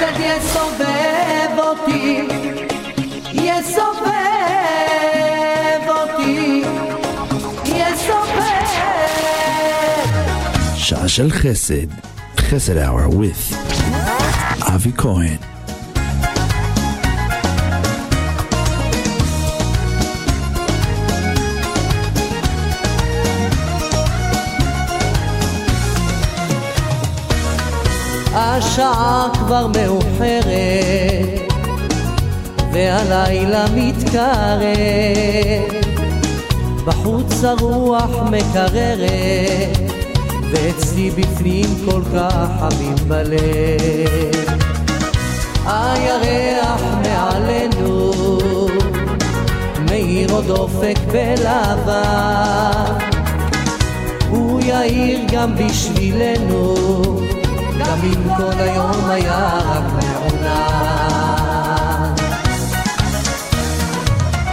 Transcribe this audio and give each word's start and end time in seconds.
חסד 0.00 0.20
יסובב 0.20 1.58
אותי, 1.58 2.28
יסובב 3.32 4.06
אותי, 5.88 6.62
יסובב. 7.64 8.46
שעה 10.74 11.08
של 11.08 11.30
חסד, 11.30 11.86
חסד 12.36 12.76
hour 12.76 13.12
with 13.12 13.54
אבי 14.60 14.92
כהן. 14.96 15.36
השעה 28.61 29.27
כבר 29.33 29.67
מאוחרת 29.67 31.51
והלילה 32.73 33.65
מתקרב. 33.75 34.61
בחוץ 36.85 37.43
הרוח 37.43 38.09
מקררת 38.31 39.77
ואצלי 40.51 41.09
בפנים 41.09 41.65
כל 41.85 42.01
כך 42.15 42.47
חמים 42.59 42.95
בלב. 43.07 44.51
הירח 45.65 46.81
מעלינו 47.03 48.11
מאיר 49.89 50.33
עוד 50.33 50.49
אופק 50.49 50.97
בלבן 51.11 52.93
הוא 54.29 54.61
יאיר 54.61 55.19
גם 55.31 55.55
בשבילנו 55.55 56.75
גם 57.85 57.97
אם 58.03 58.35
כל 58.37 58.59
היום 58.59 59.09
היה 59.09 59.59
רק 59.65 59.83
מעונן. 59.93 61.31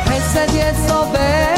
חסד 0.07 0.49
יסובב 0.55 1.58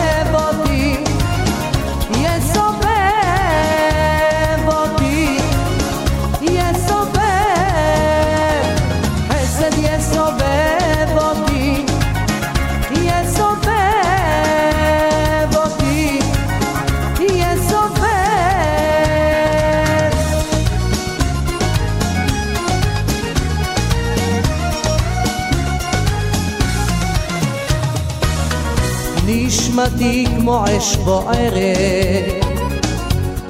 נשמתי 30.01 30.27
כמו 30.37 30.65
אש 30.77 30.97
בוערת, 30.97 32.45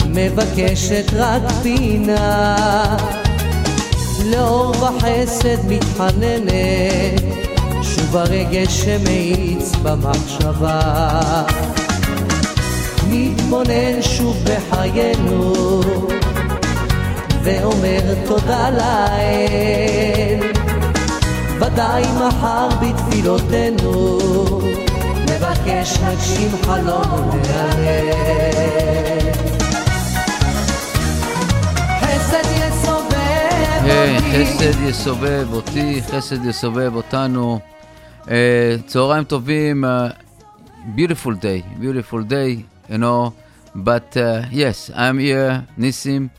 מבקשת 0.06 1.04
רק 1.16 1.42
פינה. 1.62 2.96
לאור 4.24 4.70
וחסד 4.70 5.68
מתחננת, 5.68 7.22
שוב 7.82 8.16
הרגש 8.16 8.84
שמאיץ 8.84 9.72
במחשבה. 9.82 10.80
מתבונן 13.10 14.02
שוב 14.02 14.36
בחיינו, 14.44 15.80
ואומר 17.42 18.14
תודה 18.26 18.70
לאל. 18.70 20.50
ודאי 21.60 22.02
מחר 22.16 22.68
בתפילותינו 22.80 24.18
נבקש 25.39 25.99
נגשים 25.99 26.51
חלום 26.63 27.29
מהלב. 27.29 28.55
חסד 32.01 32.47
יסובב 32.51 33.85
כן, 33.85 34.15
אותי, 34.15 34.45
חסד 34.45 34.81
יסובב 34.81 35.47
אותי, 35.51 36.01
חסד 36.11 36.45
יסובב 36.45 36.95
אותנו. 36.95 37.59
אה, 38.31 38.75
צהריים 38.85 39.23
טובים, 39.23 39.85
אה, 39.85 40.07
beautiful 40.95 41.35
day, 41.41 41.63
beautiful 41.79 42.23
day, 42.23 42.63
you 42.89 42.97
know, 42.97 43.33
but 43.75 44.15
uh, 44.17 44.45
yes, 44.51 44.91
I'm 44.95 45.17
here, 45.19 45.65
Nissim. 45.77 46.29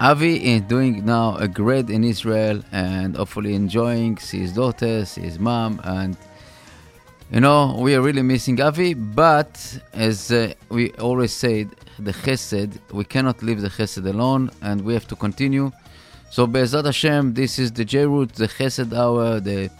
Avi 0.00 0.54
is 0.54 0.62
doing 0.62 1.04
now 1.04 1.36
a 1.36 1.46
great 1.46 1.90
in 1.90 2.04
Israel 2.04 2.62
and 2.72 3.16
hopefully 3.16 3.54
enjoying 3.54 4.16
see 4.16 4.40
his 4.40 4.54
daughter, 4.54 5.04
see 5.04 5.20
his 5.20 5.38
mom, 5.38 5.80
and 5.84 6.16
you 7.31 7.39
know, 7.39 7.75
we 7.79 7.95
are 7.95 8.01
really 8.01 8.21
missing 8.21 8.61
Avi, 8.61 8.93
but 8.93 9.79
as 9.93 10.31
uh, 10.31 10.53
we 10.69 10.91
always 10.93 11.33
said, 11.33 11.69
the 11.97 12.11
chesed, 12.11 12.77
we 12.91 13.03
cannot 13.03 13.41
leave 13.41 13.61
the 13.61 13.69
chesed 13.69 14.05
alone 14.07 14.51
and 14.61 14.81
we 14.81 14.93
have 14.93 15.07
to 15.07 15.15
continue. 15.15 15.71
So 16.29 16.45
Be'ezat 16.45 16.85
Hashem, 16.85 17.33
this 17.33 17.57
is 17.57 17.71
the 17.71 17.85
J-Root, 17.85 18.33
the 18.33 18.47
chesed 18.47 18.95
hour, 18.95 19.39
the, 19.39 19.71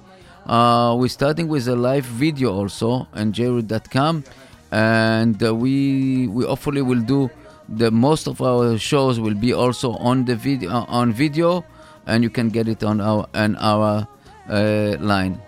uh, 0.46 0.96
we're 0.98 1.08
starting 1.08 1.48
with 1.48 1.68
a 1.68 1.76
live 1.76 2.04
video 2.04 2.52
also 2.52 3.06
on 3.12 3.32
jroot.com. 3.32 4.24
Uh, 4.26 4.74
and 4.74 5.42
uh, 5.42 5.54
we 5.54 6.26
we 6.28 6.44
hopefully 6.44 6.82
will 6.82 7.00
do 7.00 7.30
the 7.68 7.90
most 7.90 8.26
of 8.26 8.40
our 8.40 8.78
shows 8.78 9.18
will 9.18 9.34
be 9.34 9.52
also 9.52 9.92
on 9.96 10.24
the 10.24 10.36
video 10.36 10.70
on 10.70 11.12
video, 11.12 11.64
and 12.06 12.22
you 12.22 12.30
can 12.30 12.48
get 12.48 12.68
it 12.68 12.82
on 12.82 13.00
our 13.00 13.26
on 13.34 13.56
our 13.56 14.06
uh, 14.48 14.96
line. 14.98 15.40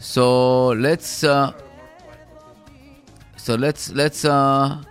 So 0.00 0.68
let's 0.68 1.24
uh, 1.24 1.52
so 3.36 3.54
let's 3.54 3.90
let's 3.92 4.24
uh, 4.24 4.82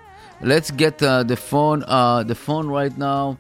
let's 0.42 0.72
get 0.72 1.02
uh, 1.04 1.24
the 1.24 1.36
phone 1.36 1.84
uh, 1.88 2.24
the 2.24 2.36
phone 2.36 2.68
right 2.68 2.98
now 2.98 3.38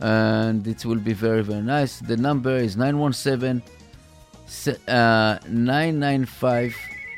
And 0.00 0.66
it 0.66 0.84
will 0.84 0.98
be 0.98 1.12
very, 1.12 1.42
very 1.42 1.62
nice. 1.62 2.00
The 2.00 2.16
number 2.16 2.56
is 2.56 2.76
917 2.76 3.62
uh, 4.88 5.38
995 5.48 6.76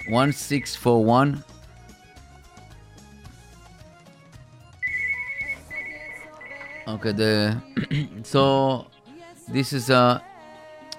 1641. 0.08 1.44
Okay, 6.88 7.12
the 7.12 7.56
so 8.22 8.86
this 9.48 9.72
is 9.72 9.90
uh 9.90 10.20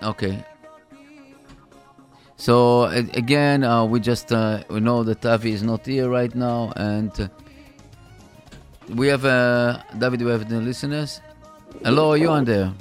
okay. 0.03 0.44
So 2.35 2.83
again, 2.83 3.63
uh, 3.63 3.85
we 3.85 4.00
just 4.00 4.31
uh, 4.31 4.63
we 4.69 4.79
know 4.79 5.03
that 5.03 5.25
Avi 5.25 5.53
is 5.53 5.63
not 5.63 5.85
here 5.85 6.09
right 6.09 6.33
now, 6.35 6.74
and 6.75 7.12
uh, 7.19 7.27
we 8.94 9.07
have 9.07 9.25
uh, 9.25 9.81
David. 9.97 10.21
We 10.21 10.31
have 10.31 10.47
the 10.47 10.59
listeners. 10.59 11.21
Hello, 11.88 12.16
you 12.16 12.28
on 12.28 12.44
there? 12.44 12.74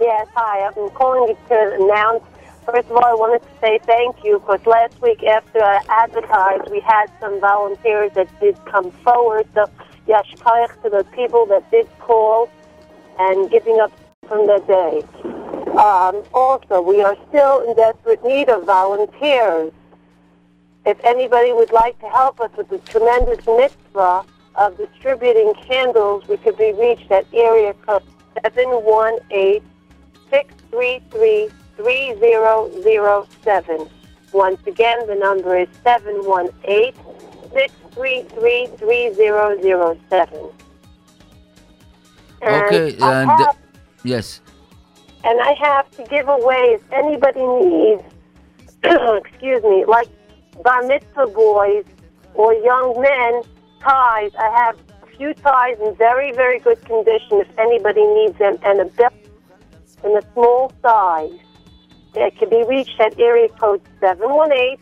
Yes, 0.00 0.26
hi. 0.34 0.66
I'm 0.66 0.90
calling 0.90 1.36
to 1.36 1.76
announce. 1.80 2.24
First 2.66 2.90
of 2.90 2.96
all, 2.96 3.04
I 3.04 3.14
wanted 3.14 3.46
to 3.46 3.60
say 3.60 3.78
thank 3.86 4.24
you 4.24 4.40
because 4.40 4.66
last 4.66 5.00
week 5.00 5.22
after 5.22 5.62
I 5.62 5.80
advertised, 5.88 6.68
we 6.68 6.80
had 6.80 7.06
some 7.20 7.40
volunteers 7.40 8.10
that 8.16 8.28
did 8.40 8.56
come 8.64 8.90
forward. 9.06 9.46
So, 9.54 9.70
yashkayach 10.08 10.82
to 10.82 10.90
the 10.90 11.04
people 11.14 11.46
that 11.46 11.70
did 11.70 11.86
call 12.00 12.50
and 13.20 13.48
giving 13.52 13.78
up 13.78 13.92
from 14.26 14.48
their 14.48 14.66
day. 14.66 15.04
Um, 15.78 16.24
also, 16.34 16.82
we 16.82 17.00
are 17.02 17.16
still 17.28 17.60
in 17.70 17.76
desperate 17.76 18.24
need 18.24 18.48
of 18.48 18.64
volunteers. 18.64 19.72
If 20.84 20.98
anybody 21.04 21.52
would 21.52 21.70
like 21.70 21.96
to 22.00 22.08
help 22.08 22.40
us 22.40 22.50
with 22.56 22.68
the 22.68 22.78
tremendous 22.78 23.46
mitzvah 23.46 24.24
of 24.58 24.76
distributing 24.76 25.54
candles, 25.66 26.26
we 26.28 26.36
could 26.36 26.58
be 26.58 26.72
reached 26.72 27.10
at 27.10 27.24
area 27.32 27.72
code 27.86 28.02
718 28.42 29.62
633 30.30 31.48
3007. 31.76 33.88
Once 34.32 34.60
again, 34.66 35.06
the 35.06 35.14
number 35.14 35.56
is 35.56 35.68
718 35.84 36.92
633 37.54 38.66
3007. 38.76 40.50
Okay, 42.40 42.96
and 43.00 43.30
have- 43.30 43.56
yes. 44.04 44.40
and 45.24 45.40
I 45.40 45.54
have 45.54 45.90
to 45.92 46.04
give 46.04 46.28
away 46.28 46.78
if 46.78 46.82
anybody 46.92 47.44
needs, 47.46 48.02
excuse 48.84 49.62
me, 49.62 49.84
like 49.86 50.08
bar 50.62 50.82
mitzvah 50.82 51.26
boys 51.28 51.84
or 52.34 52.52
young 52.54 53.00
men 53.00 53.42
ties. 53.79 54.31
I 54.39 54.49
have 54.65 54.77
a 55.03 55.07
few 55.17 55.33
ties 55.33 55.77
in 55.79 55.95
very, 55.95 56.31
very 56.31 56.59
good 56.59 56.83
condition 56.85 57.41
if 57.43 57.47
anybody 57.57 58.05
needs 58.05 58.37
them, 58.37 58.57
and 58.63 58.81
a 58.81 58.85
belt 58.85 59.13
in 60.03 60.17
a 60.17 60.21
small 60.33 60.71
size. 60.81 61.39
It 62.15 62.37
can 62.37 62.49
be 62.49 62.63
reached 62.67 62.99
at 62.99 63.19
area 63.19 63.49
code 63.49 63.81
718 63.99 64.77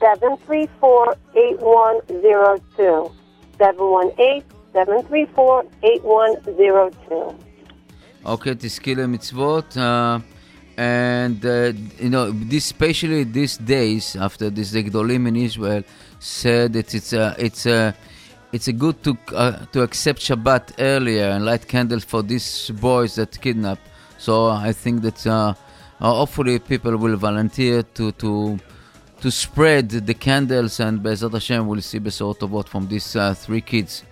734 0.00 1.16
8102. 1.34 3.12
718 3.58 4.44
734 4.72 5.64
8102. 5.82 7.34
Okay, 8.24 8.54
תזכי 8.58 8.94
למצוות. 8.94 9.76
Uh, 9.76 10.18
and 10.76 11.44
uh, 11.46 11.72
you 11.98 12.10
know, 12.10 12.30
this, 12.30 12.66
especially 12.66 13.24
these 13.24 13.56
days 13.56 14.16
after 14.16 14.50
this, 14.50 14.72
the 14.72 14.82
Gdolim 14.84 15.26
in 15.28 15.36
Israel 15.36 15.82
said 16.21 16.75
it's 16.75 16.93
it's 16.93 17.13
a, 17.13 17.35
it's 17.37 17.65
a, 17.65 17.95
it's 18.53 18.67
a 18.67 18.73
good 18.73 19.03
to 19.03 19.17
uh, 19.35 19.65
to 19.73 19.81
accept 19.81 20.19
Shabbat 20.19 20.73
earlier 20.79 21.29
and 21.29 21.43
light 21.43 21.67
candles 21.67 22.03
for 22.03 22.21
these 22.21 22.69
boys 22.79 23.15
that 23.15 23.41
kidnapped. 23.41 23.81
So 24.17 24.49
I 24.49 24.71
think 24.71 25.01
that 25.01 25.25
uh, 25.25 25.53
uh, 25.99 26.13
hopefully 26.13 26.59
people 26.59 26.95
will 26.95 27.17
volunteer 27.17 27.81
to 27.95 28.11
to 28.13 28.59
to 29.21 29.31
spread 29.31 29.89
the 29.89 30.13
candles 30.13 30.79
and 30.79 31.01
Bezat 31.01 31.33
Hashem 31.33 31.67
will 31.67 31.81
see 31.81 31.99
Besorot 31.99 32.37
Tovot 32.37 32.67
from 32.67 32.87
these 32.87 33.15
uh, 33.15 33.33
three 33.33 33.61
kids. 33.61 34.03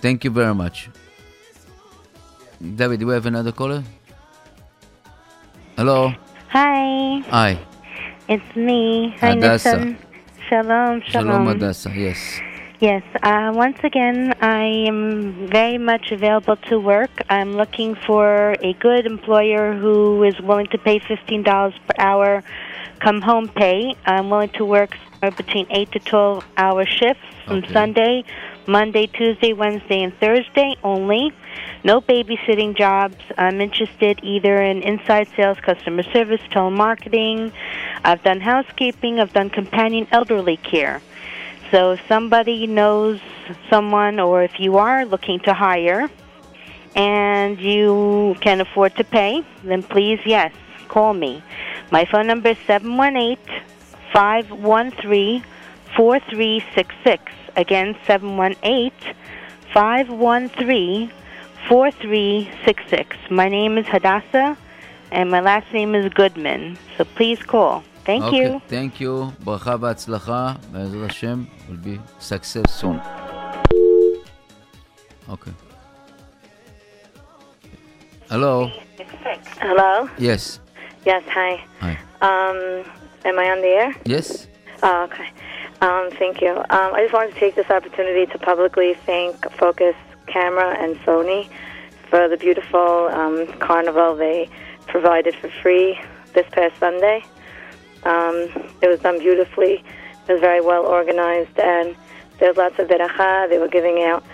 Thank 0.00 0.24
you 0.24 0.30
very 0.30 0.54
much. 0.54 0.88
David, 2.60 3.00
do 3.00 3.06
we 3.06 3.14
have 3.14 3.26
another 3.26 3.52
caller? 3.52 3.82
Hello. 5.76 6.14
Hi. 6.48 7.20
Hi. 7.28 7.58
It's 8.28 8.56
me. 8.56 9.14
Hi, 9.20 9.34
Hadassah. 9.34 9.96
Shalom, 10.48 11.00
shalom. 11.00 11.26
Shalom 11.26 11.46
Hadassah. 11.46 11.92
Yes. 11.94 12.40
Yes, 12.80 13.02
uh, 13.22 13.52
once 13.54 13.78
again, 13.82 14.34
I 14.42 14.64
am 14.86 15.48
very 15.50 15.78
much 15.78 16.12
available 16.12 16.56
to 16.68 16.78
work. 16.78 17.10
I'm 17.30 17.52
looking 17.56 17.94
for 18.06 18.54
a 18.60 18.72
good 18.74 19.06
employer 19.06 19.74
who 19.74 20.22
is 20.24 20.38
willing 20.40 20.66
to 20.66 20.78
pay 20.78 20.98
$15 20.98 21.44
per 21.44 21.94
hour 21.98 22.42
come 23.00 23.20
home 23.20 23.48
pay. 23.48 23.94
I'm 24.04 24.28
willing 24.30 24.50
to 24.58 24.64
work 24.64 24.96
between 25.20 25.66
8 25.70 25.92
to 25.92 25.98
12 26.00 26.44
hour 26.56 26.84
shifts 26.86 27.24
from 27.46 27.58
Okay. 27.58 27.72
Sunday, 27.72 28.24
Monday, 28.66 29.06
Tuesday, 29.06 29.52
Wednesday, 29.52 30.02
and 30.02 30.12
Thursday 30.18 30.76
only. 30.82 31.32
No 31.82 32.00
babysitting 32.00 32.76
jobs. 32.76 33.16
I'm 33.36 33.60
interested 33.60 34.20
either 34.22 34.62
in 34.62 34.82
inside 34.82 35.28
sales, 35.36 35.58
customer 35.60 36.02
service, 36.02 36.40
telemarketing. 36.50 37.52
I've 38.02 38.22
done 38.22 38.40
housekeeping. 38.40 39.20
I've 39.20 39.32
done 39.32 39.50
companion 39.50 40.06
elderly 40.10 40.56
care. 40.56 41.02
So 41.70 41.92
if 41.92 42.00
somebody 42.08 42.66
knows 42.66 43.20
someone 43.68 44.20
or 44.20 44.42
if 44.42 44.58
you 44.58 44.78
are 44.78 45.04
looking 45.04 45.40
to 45.40 45.52
hire 45.52 46.08
and 46.94 47.60
you 47.60 48.36
can 48.40 48.60
afford 48.60 48.96
to 48.96 49.04
pay, 49.04 49.44
then 49.64 49.82
please, 49.82 50.20
yes, 50.24 50.54
call 50.88 51.14
me. 51.14 51.42
My 51.90 52.04
phone 52.04 52.26
number 52.26 52.50
is 52.50 52.58
718 52.66 53.36
513 54.12 55.44
4366. 55.96 57.32
Again, 57.56 57.96
718 58.06 58.92
513 59.72 61.12
4366. 61.67 63.17
My 63.29 63.47
name 63.49 63.77
is 63.77 63.85
Hadassah, 63.87 64.57
and 65.11 65.29
my 65.29 65.39
last 65.39 65.71
name 65.73 65.93
is 65.95 66.11
Goodman. 66.13 66.77
So 66.97 67.05
please 67.05 67.41
call. 67.43 67.83
Thank 68.05 68.23
Okay, 68.23 68.37
you. 68.37 68.61
Thank 68.69 68.99
you. 69.01 69.31
ברכה 69.43 69.75
והצלחה. 69.79 70.53
בעזרת 70.71 71.09
השם, 71.09 71.43
will 71.69 71.85
be 71.85 71.99
success 72.19 72.71
soon. 72.81 72.99
Okay. 75.29 75.51
Hello. 78.29 78.69
Hello. 79.61 80.09
Yes. 80.17 80.59
Yes. 81.05 81.23
Hi. 81.27 81.63
Hi. 81.81 81.97
Um, 82.21 82.83
am 83.25 83.37
I 83.39 83.49
on 83.51 83.61
the 83.61 83.73
air? 83.81 83.93
Yes. 84.05 84.47
Oh, 84.81 85.03
okay. 85.03 85.29
Um, 85.81 86.09
thank 86.19 86.41
you. 86.41 86.53
Um, 86.75 86.89
I 86.95 86.99
just 87.03 87.13
wanted 87.13 87.33
to 87.33 87.39
take 87.39 87.55
this 87.55 87.69
opportunity 87.69 88.25
to 88.25 88.37
publicly 88.39 88.95
thank 89.05 89.35
Focus 89.53 89.95
Camera 90.26 90.76
and 90.78 90.96
Sony 91.00 91.48
for 92.10 92.28
the 92.28 92.36
beautiful 92.36 93.08
um, 93.12 93.46
carnival 93.58 94.14
they 94.14 94.48
provided 94.86 95.34
for 95.36 95.48
free 95.62 95.98
this 96.32 96.46
past 96.52 96.78
Sunday. 96.78 97.24
Um, 98.04 98.48
it 98.82 98.88
was 98.88 99.00
done 99.00 99.18
beautifully. 99.18 99.82
It 100.28 100.32
was 100.32 100.40
very 100.40 100.60
well 100.60 100.86
organized, 100.86 101.58
and 101.58 101.96
there 102.38 102.48
was 102.48 102.56
lots 102.56 102.78
of 102.78 102.88
beracha. 102.88 103.48
They 103.48 103.58
were 103.58 103.68
giving 103.68 104.02
out 104.02 104.24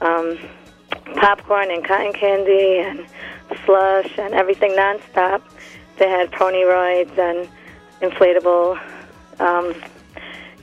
um, 0.00 0.38
popcorn 1.16 1.70
and 1.70 1.84
cotton 1.84 2.12
candy 2.12 2.78
and 2.78 3.06
slush 3.64 4.18
and 4.18 4.34
everything 4.34 4.72
nonstop. 4.72 5.42
They 5.98 6.08
had 6.08 6.32
pony 6.32 6.64
rides 6.64 7.12
and 7.18 7.48
inflatable, 8.00 8.80
um, 9.40 9.74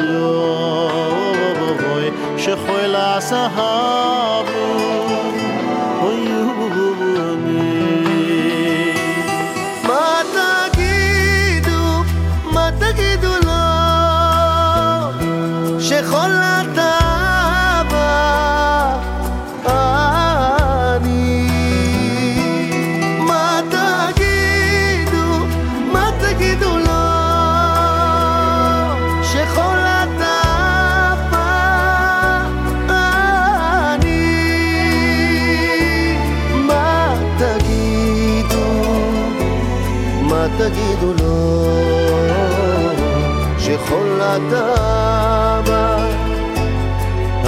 atama 44.33 45.83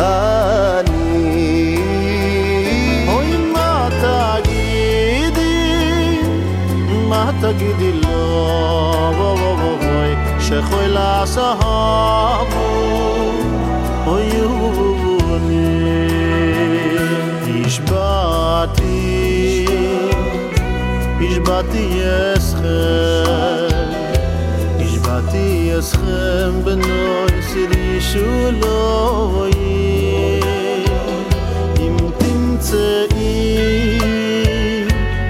ani. 0.06 1.00
Oi 3.16 3.32
mata 3.56 4.18
gidi 4.48 5.56
mata 7.10 7.50
gidi 7.60 7.92
lo 8.04 8.24
wo 9.18 9.30
wo 9.42 9.52
wo 9.62 9.72
oi 10.00 10.12
she 10.46 10.58
khoila 10.68 11.12
sa 11.36 11.48
ha 11.62 11.74
אסכם, 25.33 25.33
השבעתי 25.33 25.78
אסכם 25.78 26.64
בנוי 26.64 27.43
סירי 27.43 28.00
שולוי, 28.00 29.50
אם 31.78 31.97
תמצאי 32.19 33.59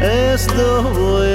אס 0.01 0.47
דודי, 0.47 1.32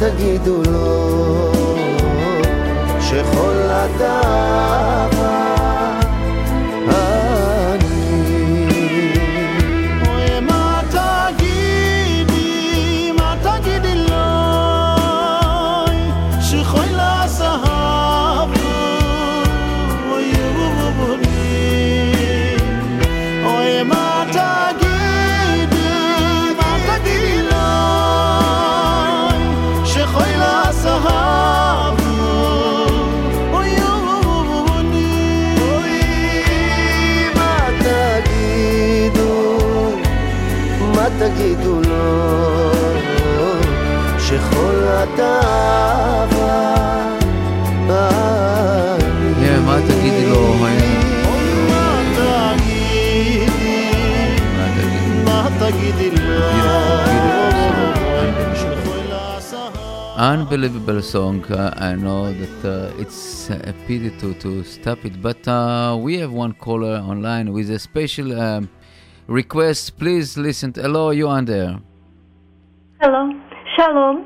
תגידו 0.00 0.62
לו? 0.70 1.52
שכל 3.00 3.56
אדם 3.70 5.39
Unbelievable 60.30 61.02
song. 61.02 61.44
Uh, 61.46 61.74
I 61.76 61.96
know 61.96 62.32
that 62.32 62.58
uh, 62.64 63.02
it's 63.02 63.50
a 63.50 63.74
pity 63.88 64.10
to, 64.20 64.32
to 64.34 64.62
stop 64.62 65.04
it, 65.04 65.20
but 65.20 65.42
uh, 65.48 65.98
we 66.00 66.18
have 66.18 66.30
one 66.30 66.52
caller 66.52 66.98
online 66.98 67.52
with 67.52 67.68
a 67.68 67.80
special 67.80 68.40
um, 68.40 68.70
request. 69.26 69.98
Please 69.98 70.38
listen. 70.38 70.72
To, 70.74 70.82
hello, 70.82 71.10
you 71.10 71.26
on 71.26 71.46
there? 71.46 71.80
Hello. 73.00 73.32
Shalom. 73.74 74.24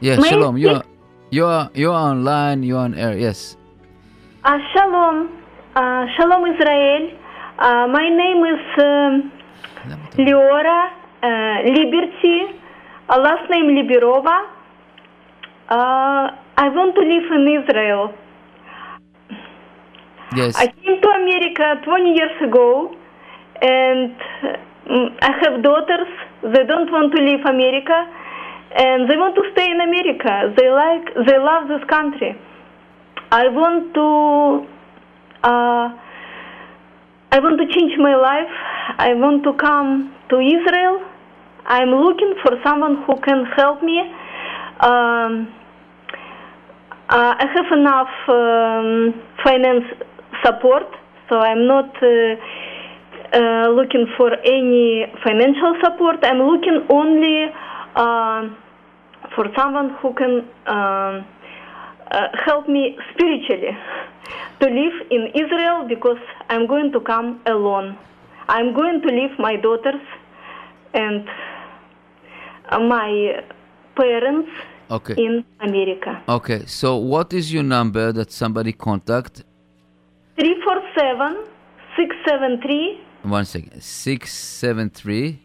Yes, 0.00 0.18
I 0.18 0.28
shalom. 0.28 0.58
You 0.58 0.68
are, 0.68 0.84
you 1.30 1.46
are 1.46 1.70
you 1.72 1.90
are 1.92 2.10
online. 2.10 2.62
You 2.62 2.76
are 2.76 2.84
on 2.84 2.94
air. 2.94 3.16
Yes. 3.16 3.56
Uh, 4.44 4.58
shalom. 4.74 5.32
Uh, 5.74 6.04
shalom, 6.18 6.44
Israel. 6.44 7.10
Uh, 7.58 7.88
my 7.88 8.06
name 8.10 8.44
is 8.52 8.84
um, 8.84 9.32
Leora 10.20 10.92
uh, 11.24 11.72
Liberty. 11.72 12.65
Uh, 13.08 13.18
last 13.20 13.48
name 13.48 13.66
Liberova. 13.66 14.50
Uh, 15.68 16.26
I 16.58 16.68
want 16.74 16.96
to 16.96 17.02
live 17.02 17.30
in 17.38 17.62
Israel. 17.62 18.12
Yes. 20.34 20.56
I 20.56 20.66
came 20.66 21.00
to 21.00 21.08
America 21.10 21.80
20 21.84 22.14
years 22.14 22.36
ago, 22.42 22.96
and 23.62 24.10
mm, 24.90 25.08
I 25.22 25.30
have 25.40 25.62
daughters. 25.62 26.08
They 26.42 26.64
don't 26.66 26.90
want 26.90 27.14
to 27.14 27.22
leave 27.22 27.46
America, 27.46 28.10
and 28.74 29.08
they 29.08 29.16
want 29.16 29.36
to 29.36 29.42
stay 29.52 29.70
in 29.70 29.80
America. 29.80 30.52
They 30.56 30.68
like, 30.68 31.06
they 31.26 31.38
love 31.38 31.68
this 31.68 31.88
country. 31.88 32.34
I 33.30 33.46
want 33.46 33.94
to, 33.94 34.66
uh, 35.46 35.94
I 37.30 37.38
want 37.38 37.60
to 37.60 37.66
change 37.72 37.92
my 37.98 38.16
life. 38.16 38.50
I 38.98 39.14
want 39.14 39.44
to 39.44 39.52
come 39.54 40.12
to 40.30 40.40
Israel. 40.40 41.15
I'm 41.68 41.90
looking 41.90 42.34
for 42.42 42.52
someone 42.64 43.02
who 43.04 43.20
can 43.20 43.44
help 43.56 43.82
me. 43.82 44.00
Um, 44.80 45.52
uh, 47.08 47.34
I 47.38 47.46
have 47.54 47.72
enough 47.72 48.14
um, 48.28 49.14
finance 49.42 49.84
support, 50.44 50.86
so 51.28 51.38
I'm 51.38 51.66
not 51.66 51.90
uh, 52.02 52.36
uh, 53.32 53.68
looking 53.70 54.06
for 54.16 54.32
any 54.44 55.06
financial 55.24 55.74
support. 55.82 56.22
I'm 56.22 56.38
looking 56.38 56.86
only 56.88 57.46
uh, 57.96 58.48
for 59.34 59.46
someone 59.56 59.96
who 60.00 60.14
can 60.14 60.46
um, 60.66 61.26
uh, 62.10 62.28
help 62.44 62.68
me 62.68 62.96
spiritually 63.12 63.76
to 64.60 64.66
live 64.66 65.06
in 65.10 65.32
Israel 65.34 65.86
because 65.88 66.22
I'm 66.48 66.66
going 66.68 66.92
to 66.92 67.00
come 67.00 67.40
alone. 67.46 67.98
I'm 68.48 68.72
going 68.72 69.02
to 69.02 69.08
leave 69.08 69.36
my 69.38 69.56
daughters 69.56 70.00
and 70.94 71.28
my 72.72 73.42
parents 73.96 74.50
Okay. 74.90 75.14
in 75.18 75.44
America. 75.60 76.22
Okay. 76.28 76.64
So, 76.66 76.96
what 76.96 77.32
is 77.32 77.52
your 77.52 77.62
number 77.64 78.12
that 78.12 78.30
somebody 78.30 78.72
contact? 78.72 79.42
347 80.38 81.44
673 81.96 83.00
One 83.22 83.44
second. 83.44 83.82
Six 83.82 84.32
seven 84.32 84.90
three. 84.90 85.40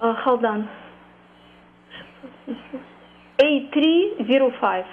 uh, 0.00 0.14
hold 0.24 0.44
on 0.44 0.68
8305 3.38 4.84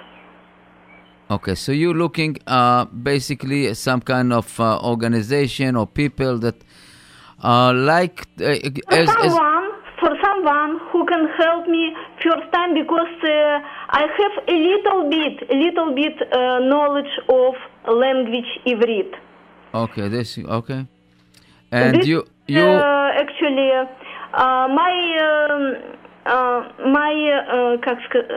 Okay, 1.30 1.54
so 1.54 1.72
you're 1.72 1.94
looking 1.94 2.36
uh, 2.46 2.84
basically 2.86 3.72
some 3.74 4.00
kind 4.02 4.32
of 4.34 4.58
uh, 4.60 4.78
organization 4.82 5.76
or 5.76 5.86
people 5.86 6.38
that 6.40 6.56
uh, 7.42 7.72
like 7.72 8.26
uh, 8.40 8.44
as, 8.90 9.08
as 9.08 9.32
someone 10.42 10.78
who 10.90 11.04
can 11.06 11.28
help 11.38 11.68
me 11.68 11.94
first 12.22 12.52
time 12.52 12.74
because 12.74 13.14
uh, 13.24 13.60
I 13.90 14.06
have 14.18 14.48
a 14.48 14.52
little 14.52 15.10
bit, 15.10 15.50
little 15.50 15.94
bit 15.94 16.20
uh, 16.32 16.58
knowledge 16.60 17.10
of 17.28 17.54
language 17.88 18.58
Ivrit. 18.66 19.14
Okay, 19.74 20.08
this 20.08 20.38
okay. 20.38 20.86
And 21.70 21.96
this, 21.96 22.06
you 22.06 22.26
you 22.46 22.62
uh, 22.62 23.10
actually 23.14 23.70
uh, 23.72 24.68
my 24.68 24.94
um, 25.26 25.76
uh, 26.26 26.68
my 26.90 27.12
uh, 27.50 27.76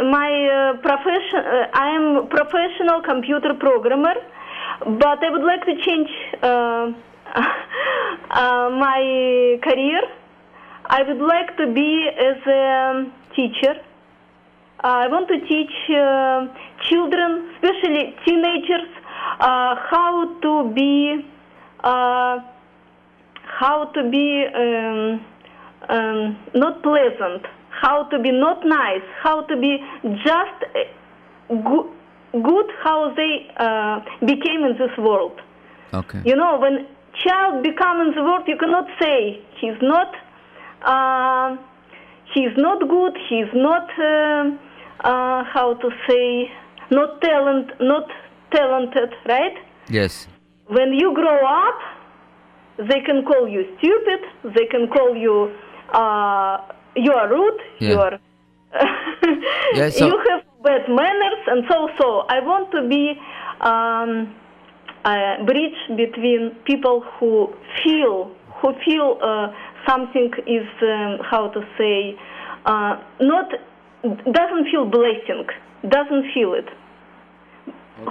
my 0.09 0.77
profession 0.81 1.43
I 1.73 1.89
am 1.95 2.27
professional 2.29 3.01
computer 3.01 3.53
programmer, 3.59 4.15
but 4.79 5.23
I 5.23 5.29
would 5.29 5.43
like 5.43 5.65
to 5.65 5.75
change 5.83 6.09
my 8.31 9.59
career. 9.61 10.01
I 10.89 11.03
would 11.03 11.21
like 11.21 11.57
to 11.57 11.73
be 11.73 12.09
as 12.17 12.37
a 12.47 13.11
teacher. 13.35 13.75
I 14.79 15.07
want 15.07 15.27
to 15.29 15.39
teach 15.47 15.75
uh, 15.89 16.47
children, 16.89 17.49
especially 17.55 18.15
teenagers, 18.25 18.89
uh, 19.39 19.75
how 19.89 20.37
to 20.41 20.71
be 20.73 21.25
uh, 21.83 22.39
how 23.59 23.85
to 23.85 24.09
be 24.09 24.45
um, 24.53 25.25
um, 25.89 26.37
not 26.53 26.83
pleasant, 26.83 27.45
how 27.69 28.03
to 28.03 28.19
be 28.19 28.31
not 28.31 28.65
nice, 28.65 29.05
how 29.23 29.41
to 29.43 29.55
be 29.57 29.77
just 30.23 30.59
uh, 30.75 31.55
good, 31.55 31.87
good 32.43 32.65
how 32.83 33.13
they 33.15 33.47
uh, 33.57 34.01
became 34.25 34.63
in 34.65 34.77
this 34.77 34.95
world. 34.97 35.39
okay 35.93 36.21
You 36.25 36.35
know, 36.35 36.59
when 36.59 36.87
child 37.23 37.63
becomes 37.63 38.09
in 38.09 38.15
the 38.15 38.23
world, 38.23 38.43
you 38.47 38.57
cannot 38.57 38.87
say 39.01 39.41
he's 39.59 39.79
not, 39.81 40.13
uh, 40.85 41.57
he's 42.33 42.55
not 42.57 42.79
good, 42.87 43.13
he's 43.29 43.51
not, 43.53 43.87
uh, 43.99 44.51
uh, 45.01 45.43
how 45.55 45.73
to 45.81 45.89
say, 46.07 46.49
not 46.91 47.21
talent, 47.21 47.71
not 47.79 48.07
talented, 48.51 49.09
right? 49.27 49.55
yes 49.89 50.27
When 50.67 50.93
you 50.93 51.13
grow 51.13 51.39
up, 51.45 51.79
they 52.77 52.99
can 53.01 53.23
call 53.25 53.47
you 53.47 53.61
stupid, 53.77 54.21
they 54.55 54.65
can 54.65 54.87
call 54.87 55.15
you, 55.15 55.37
uh, 55.93 56.57
you 56.95 57.11
are 57.13 57.29
rude, 57.29 57.59
Yeah. 57.79 57.89
you 57.91 57.99
are, 57.99 58.19
Yeah, 59.75 59.89
so- 59.89 60.07
you 60.07 60.17
have 60.29 60.41
bad 60.63 60.83
manners, 60.89 61.41
and 61.47 61.63
so 61.69 61.77
so. 61.99 62.07
I 62.35 62.39
want 62.41 62.71
to 62.71 62.81
be 62.95 63.13
um, 63.61 64.11
a 65.05 65.43
bridge 65.45 65.79
between 65.95 66.41
people 66.65 66.97
who 67.19 67.31
feel 67.83 68.31
who 68.59 68.73
feel 68.85 69.07
uh, 69.21 69.47
something 69.87 70.31
is 70.47 70.67
um, 70.81 71.19
how 71.31 71.49
to 71.49 71.61
say 71.77 72.17
uh, 72.65 73.01
not 73.21 73.49
doesn't 74.03 74.65
feel 74.71 74.85
blessing, 74.85 75.45
doesn't 75.89 76.31
feel 76.33 76.53
it, 76.53 76.69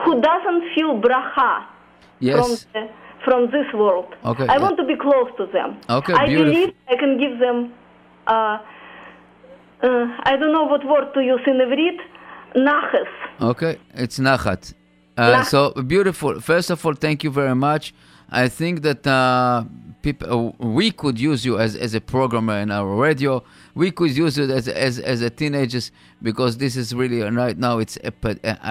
who 0.04 0.20
doesn't 0.20 0.74
feel 0.74 1.00
bracha 1.00 1.66
yes 2.20 2.36
from 2.36 2.50
the, 2.72 2.90
from 3.24 3.50
this 3.50 3.72
world. 3.74 4.14
Okay, 4.24 4.46
I 4.46 4.56
yeah. 4.56 4.62
want 4.62 4.76
to 4.78 4.84
be 4.84 4.96
close 4.96 5.30
to 5.38 5.46
them. 5.46 5.80
Okay, 5.88 6.12
I 6.12 6.26
beautiful. 6.26 6.52
believe 6.52 6.74
I 6.88 6.96
can 6.96 7.18
give 7.18 7.38
them. 7.38 7.72
Uh, 8.26 8.58
uh, 9.82 10.06
I 10.22 10.36
don't 10.38 10.52
know 10.52 10.64
what 10.64 10.84
word 10.86 11.12
to 11.14 11.20
use 11.20 11.40
in 11.46 11.54
Ivrit. 11.54 11.98
Naches. 12.56 13.08
Okay, 13.40 13.78
it's 13.94 14.18
Nachat. 14.18 14.74
Uh, 15.16 15.42
so 15.44 15.72
beautiful. 15.82 16.40
First 16.40 16.70
of 16.70 16.84
all, 16.86 16.94
thank 16.94 17.24
you 17.24 17.30
very 17.30 17.54
much. 17.54 17.92
I 18.30 18.48
think 18.48 18.82
that 18.82 19.06
uh, 19.06 19.64
people, 20.04 20.54
uh, 20.60 20.64
we 20.78 20.90
could 20.90 21.18
use 21.18 21.44
you 21.46 21.58
as, 21.58 21.74
as 21.74 21.94
a 21.94 22.00
programmer 22.00 22.58
in 22.64 22.70
our 22.70 22.94
radio. 23.06 23.42
We 23.74 23.90
could 23.90 24.14
use 24.24 24.36
it 24.38 24.50
as 24.50 24.68
as 24.68 24.94
as 25.12 25.18
a 25.22 25.30
teenagers 25.40 25.86
because 26.28 26.52
this 26.58 26.76
is 26.76 26.94
really 27.00 27.20
uh, 27.22 27.30
right 27.44 27.58
now. 27.66 27.74
It's 27.84 27.96
uh, 28.04 28.10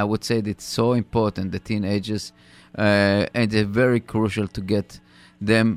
I 0.02 0.04
would 0.10 0.24
say 0.30 0.38
that 0.42 0.50
it's 0.56 0.70
so 0.80 0.94
important 0.94 1.52
the 1.52 1.64
teenagers, 1.72 2.24
uh, 2.78 3.38
and 3.38 3.46
it's 3.54 3.70
very 3.84 4.02
crucial 4.14 4.48
to 4.58 4.62
get 4.62 4.88
them 5.42 5.68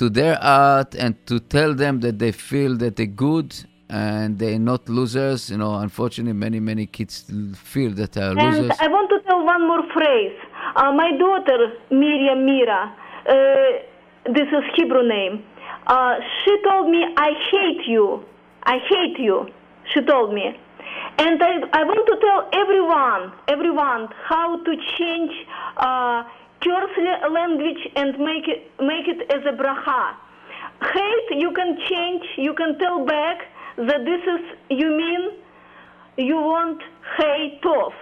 to 0.00 0.10
their 0.18 0.36
art 0.42 0.90
and 1.02 1.12
to 1.30 1.36
tell 1.56 1.72
them 1.74 2.00
that 2.00 2.18
they 2.22 2.32
feel 2.32 2.72
that 2.82 2.96
they're 2.96 3.16
good 3.30 3.50
and 3.88 4.38
they're 4.40 4.64
not 4.72 4.88
losers. 4.88 5.40
You 5.50 5.58
know, 5.62 5.72
unfortunately, 5.86 6.38
many 6.46 6.60
many 6.72 6.86
kids 6.86 7.14
feel 7.72 7.92
that 8.00 8.10
they 8.14 8.22
are 8.28 8.34
losers. 8.34 8.70
And 8.72 8.80
I 8.86 8.88
want 8.96 9.08
to 9.14 9.18
tell 9.26 9.40
one 9.54 9.62
more 9.70 9.84
phrase. 9.96 10.36
Uh, 10.76 10.92
my 10.92 11.10
daughter, 11.24 11.58
Miriam 11.90 12.40
Mira, 12.44 12.80
uh, 13.26 13.34
this 14.34 14.48
is 14.48 14.64
Hebrew 14.76 15.06
name. 15.06 15.44
Uh, 15.86 16.16
she 16.44 16.56
told 16.62 16.90
me, 16.90 17.04
I 17.16 17.30
hate 17.50 17.86
you. 17.86 18.24
I 18.64 18.78
hate 18.88 19.18
you. 19.18 19.48
She 19.94 20.00
told 20.02 20.34
me. 20.34 20.44
And 21.18 21.42
I, 21.42 21.52
I 21.72 21.84
want 21.84 22.06
to 22.06 22.16
tell 22.20 22.48
everyone, 22.62 23.32
everyone, 23.48 24.08
how 24.28 24.62
to 24.62 24.72
change 24.98 25.32
uh, 25.76 26.24
curse 26.60 27.30
language 27.30 27.88
and 27.96 28.18
make 28.18 28.46
it, 28.48 28.70
make 28.80 29.06
it 29.08 29.30
as 29.32 29.44
a 29.46 29.56
bracha. 29.56 30.14
Hate, 30.80 31.38
you 31.38 31.52
can 31.52 31.78
change, 31.88 32.24
you 32.36 32.54
can 32.54 32.78
tell 32.78 33.04
back 33.04 33.38
that 33.76 34.04
this 34.04 34.22
is, 34.22 34.56
you 34.70 34.90
mean 34.90 35.40
you 36.16 36.36
want 36.36 36.82
Hey 37.16 37.58
Tov 37.64 37.92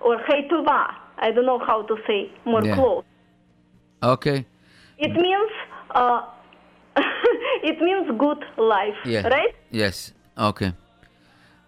or 0.00 0.18
Hey 0.26 0.48
Tova. 0.48 0.94
I 1.18 1.30
don't 1.30 1.46
know 1.46 1.58
how 1.58 1.82
to 1.82 1.96
say 2.06 2.30
more 2.44 2.64
Yeah. 2.64 2.74
close. 2.74 3.04
Okay. 4.02 4.46
It 4.98 5.12
means 5.12 5.50
uh, 5.94 6.22
it 7.62 7.80
means 7.80 8.10
good 8.18 8.44
life, 8.56 8.96
Yeah. 9.04 9.26
right? 9.28 9.54
Yes. 9.70 10.12
Okay. 10.36 10.72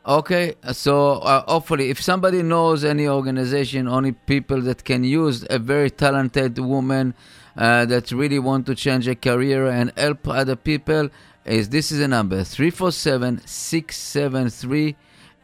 Okay. 0.06 0.54
So 0.72 1.18
uh, 1.18 1.44
hopefully, 1.46 1.90
if 1.90 2.00
somebody 2.02 2.42
knows 2.42 2.84
any 2.84 3.06
organization, 3.06 3.86
only 3.88 4.12
people 4.12 4.60
that 4.62 4.84
can 4.84 5.04
use 5.04 5.44
a 5.50 5.58
very 5.58 5.90
talented 5.90 6.58
woman 6.58 7.14
uh, 7.56 7.84
that 7.86 8.10
really 8.10 8.38
want 8.38 8.66
to 8.66 8.74
change 8.74 9.06
a 9.06 9.14
career 9.14 9.68
and 9.68 9.92
help 9.96 10.26
other 10.28 10.56
people, 10.56 11.08
is 11.44 11.68
this 11.68 11.92
is 11.92 12.00
a 12.00 12.08
number 12.08 12.42
347 12.44 13.42
673 13.46 14.96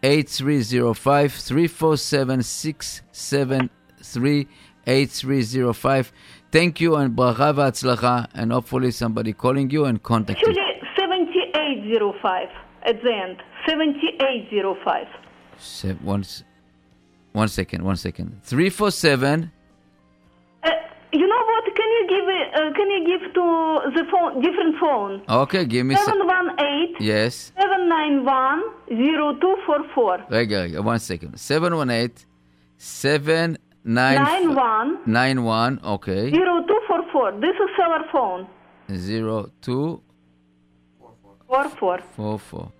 8305 0.02 1.32
347 1.32 2.42
673 2.42 4.48
8305 4.86 6.12
Thank 6.50 6.80
you 6.80 6.96
and 6.96 7.14
bracha 7.14 7.52
v'atzlacha, 7.54 8.28
and 8.34 8.52
hopefully 8.52 8.90
somebody 8.90 9.32
calling 9.34 9.70
you 9.70 9.84
and 9.84 10.02
contact 10.02 10.38
Actually, 10.38 10.54
you. 10.56 10.86
7805 10.96 12.48
at 12.84 13.02
the 13.02 13.12
end. 13.12 13.36
7805. 13.66 15.06
Se- 15.58 15.92
one, 16.02 16.24
one 17.32 17.48
second, 17.48 17.84
one 17.84 17.96
second. 17.96 18.40
347. 18.44 19.50
Uh, 20.62 20.70
you 21.12 21.26
know 21.26 21.36
what? 21.36 21.64
Can 21.76 21.88
you 21.96 22.06
give 22.08 22.24
uh, 22.28 22.72
Can 22.74 22.90
you 22.90 23.18
give 23.18 23.34
to 23.34 23.80
the 23.94 24.04
phone 24.10 24.40
different 24.40 24.76
phone? 24.80 25.22
Okay, 25.28 25.64
give 25.66 25.84
me 25.84 25.96
seven 25.96 26.26
one 26.26 26.58
eight. 26.60 26.94
Yes. 27.00 27.52
Seven 27.60 27.88
nine 27.88 28.24
one 28.24 28.62
zero 28.88 29.34
two 29.34 29.56
four 29.66 29.84
four. 29.94 30.18
Okay, 30.32 30.78
one 30.78 30.98
second. 30.98 31.38
Seven 31.38 31.76
one 31.76 31.90
eight, 31.90 32.24
seven 32.78 33.58
Nine 33.84 34.54
one 34.54 34.98
nine 35.06 35.44
one. 35.44 35.80
okay 35.84 36.30
zero 36.30 36.64
two 36.66 36.80
four 36.86 37.02
four. 37.12 37.32
This 37.32 37.56
is 37.56 37.70
our 37.80 38.04
phone. 38.12 38.46
Zero 38.94 39.50
two 39.60 40.02
four 41.46 41.68
four 41.68 41.98
four 42.16 42.38
four. 42.38 42.72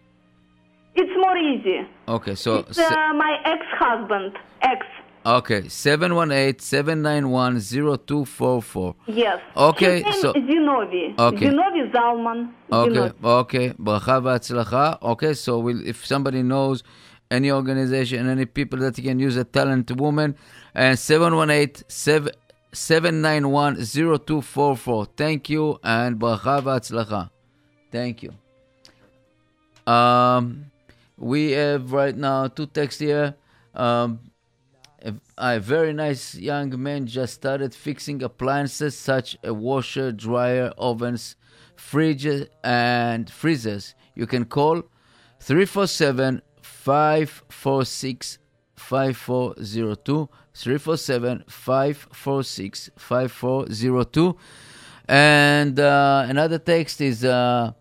It's 0.94 1.12
more 1.16 1.36
easy. 1.36 1.86
Okay, 2.08 2.34
so 2.34 2.56
it's, 2.56 2.76
uh, 2.76 3.12
my 3.14 3.38
ex-husband, 3.44 4.32
ex. 4.62 4.84
Okay, 5.24 5.68
seven 5.68 6.16
one 6.16 6.32
eight 6.32 6.60
seven 6.60 7.02
nine 7.02 7.30
one 7.30 7.60
zero 7.60 7.94
two 7.96 8.24
four 8.24 8.60
four. 8.60 8.96
Yes. 9.06 9.40
Okay, 9.56 10.02
so... 10.20 10.32
Zinovi. 10.32 11.16
Okay. 11.18 11.46
Zinovi 11.46 11.92
Zalman. 11.92 12.52
Okay, 12.72 12.90
Zinovi. 12.90 13.24
okay. 13.24 13.74
Okay. 13.78 14.98
okay, 15.12 15.34
so 15.34 15.58
we'll, 15.60 15.86
if 15.86 16.04
somebody 16.04 16.42
knows 16.42 16.82
any 17.30 17.50
organization, 17.50 18.28
any 18.28 18.46
people 18.46 18.78
that 18.80 18.94
can 18.96 19.18
use 19.18 19.36
a 19.36 19.44
talent 19.44 19.90
woman. 19.92 20.36
And 20.74 20.98
718 20.98 21.84
791 22.72 23.76
0244. 23.76 25.06
Thank 25.16 25.50
you 25.50 25.78
and 25.82 26.18
bracha 26.18 26.62
v'atzlacha. 26.62 27.30
Thank 27.90 28.22
you. 28.22 28.32
Um, 29.90 30.70
we 31.16 31.52
have 31.52 31.92
right 31.92 32.16
now 32.16 32.48
two 32.48 32.66
texts 32.66 33.00
here. 33.00 33.34
Um, 33.74 34.20
a, 35.02 35.14
a, 35.38 35.60
very 35.60 35.92
nice 35.92 36.34
young 36.34 36.80
man 36.82 37.06
just 37.06 37.34
started 37.34 37.74
fixing 37.74 38.22
appliances 38.22 38.98
such 38.98 39.36
a 39.44 39.54
washer, 39.54 40.10
dryer, 40.10 40.72
ovens, 40.76 41.36
fridges, 41.76 42.48
and 42.64 43.30
freezers. 43.30 43.94
You 44.14 44.26
can 44.26 44.44
call 44.44 44.82
347 45.40 46.42
546 46.88 48.38
5402. 48.76 50.28
347 50.54 51.44
546 51.46 52.90
5402. 52.96 54.36
And 55.06 55.78
uh, 55.78 56.24
another 56.26 56.58
text 56.58 57.02
is 57.02 57.26
uh, 57.26 57.72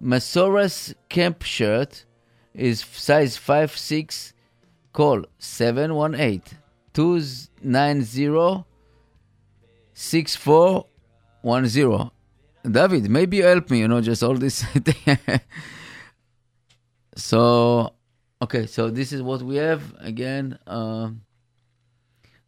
Masoras 0.00 0.94
camp 1.08 1.42
shirt 1.42 2.04
is 2.54 2.78
size 2.80 3.36
5'6. 3.36 4.32
Call 4.92 5.24
718 5.38 6.42
290 6.92 8.64
6410. 9.92 12.10
David, 12.70 13.10
maybe 13.10 13.38
you 13.38 13.44
help 13.44 13.70
me, 13.70 13.80
you 13.80 13.88
know, 13.88 14.00
just 14.00 14.22
all 14.22 14.34
this. 14.34 14.64
so, 17.16 17.92
okay, 18.42 18.66
so 18.66 18.90
this 18.90 19.12
is 19.12 19.22
what 19.22 19.42
we 19.42 19.56
have. 19.56 19.82
Again, 20.00 20.58
um, 20.66 21.22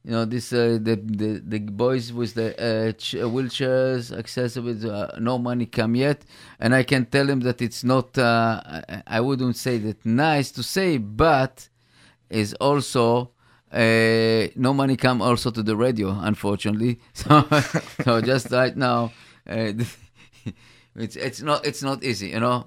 you 0.04 0.10
know, 0.10 0.24
this 0.26 0.52
uh, 0.52 0.78
the, 0.80 0.96
the 0.96 1.42
the 1.44 1.58
boys 1.60 2.12
with 2.12 2.34
the 2.34 2.48
uh, 2.60 2.92
ch- 2.92 3.14
uh, 3.16 3.20
wheelchairs 3.34 4.16
accessible, 4.16 4.76
uh, 4.90 5.08
no 5.18 5.38
money 5.38 5.66
come 5.66 5.94
yet, 5.94 6.24
and 6.60 6.74
I 6.74 6.82
can 6.82 7.06
tell 7.06 7.28
him 7.28 7.40
that 7.40 7.62
it's 7.62 7.82
not. 7.84 8.16
Uh, 8.18 8.60
I- 8.66 9.02
I 9.06 9.20
wouldn't 9.20 9.56
say 9.56 9.78
that 9.78 10.04
nice 10.04 10.50
to 10.52 10.62
say, 10.62 10.98
but 10.98 11.68
is 12.28 12.52
also 12.54 13.30
uh, 13.72 14.48
no 14.56 14.74
money 14.74 14.96
come 14.96 15.22
also 15.22 15.50
to 15.50 15.62
the 15.62 15.76
radio, 15.76 16.10
unfortunately. 16.20 17.00
So, 17.14 17.46
so 18.04 18.20
just 18.20 18.50
right 18.50 18.76
now, 18.76 19.12
uh, 19.48 19.72
it's 20.96 21.16
it's 21.16 21.40
not 21.40 21.64
it's 21.66 21.82
not 21.82 22.04
easy, 22.04 22.28
you 22.28 22.40
know. 22.40 22.66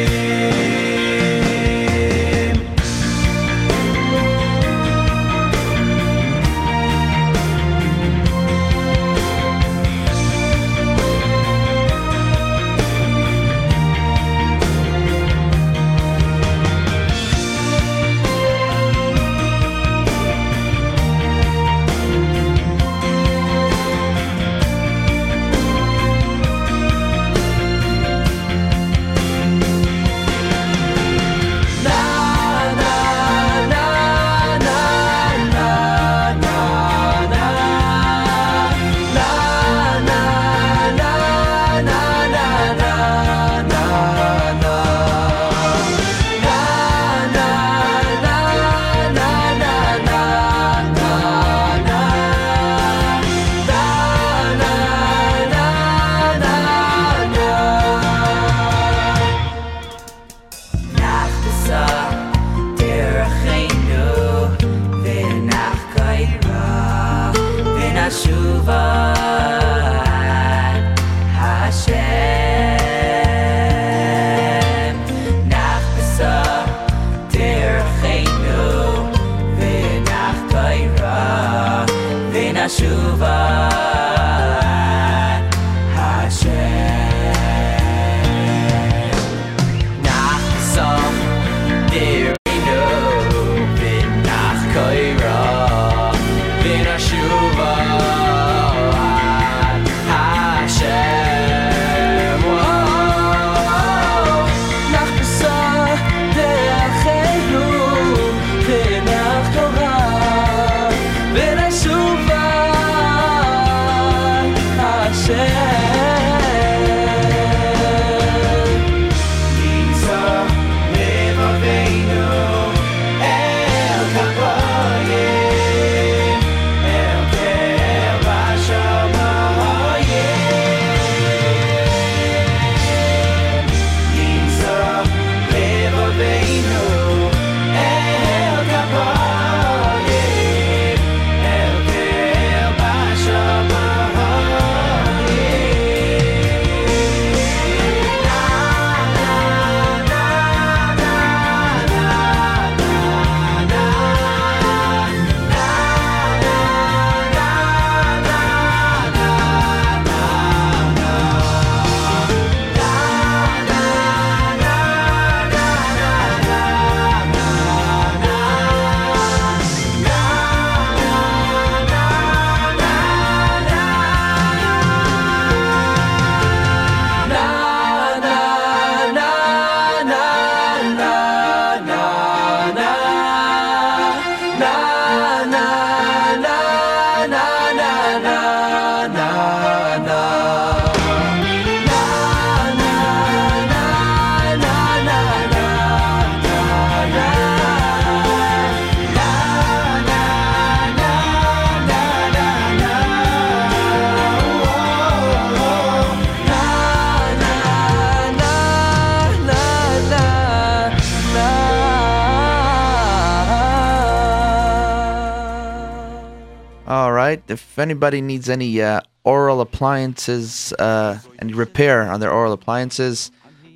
If 217.51 217.77
anybody 217.77 218.21
needs 218.21 218.49
any 218.49 218.81
uh, 218.81 219.01
oral 219.23 219.61
appliances, 219.61 220.73
uh, 220.79 221.19
any 221.39 221.53
repair 221.53 222.09
on 222.09 222.19
their 222.19 222.31
oral 222.31 222.53
appliances, 222.53 223.31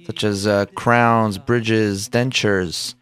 such 0.05 0.23
as 0.23 0.47
uh, 0.47 0.65
crowns, 0.75 1.37
bridges, 1.37 2.09
dentures, 2.09 2.95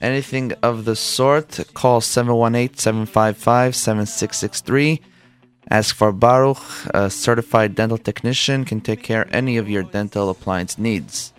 anything 0.00 0.52
of 0.62 0.84
the 0.84 0.94
sort, 0.96 1.60
call 1.74 2.00
718 2.00 2.76
755 2.76 3.74
7663. 3.74 5.00
Ask 5.70 5.94
for 5.94 6.12
Baruch, 6.12 6.58
a 6.92 7.08
certified 7.08 7.74
dental 7.74 7.98
technician, 7.98 8.64
can 8.64 8.80
take 8.80 9.02
care 9.02 9.22
of 9.22 9.32
any 9.32 9.56
of 9.56 9.68
your 9.68 9.82
dental 9.82 10.28
appliance 10.28 10.76
needs. 10.76 11.32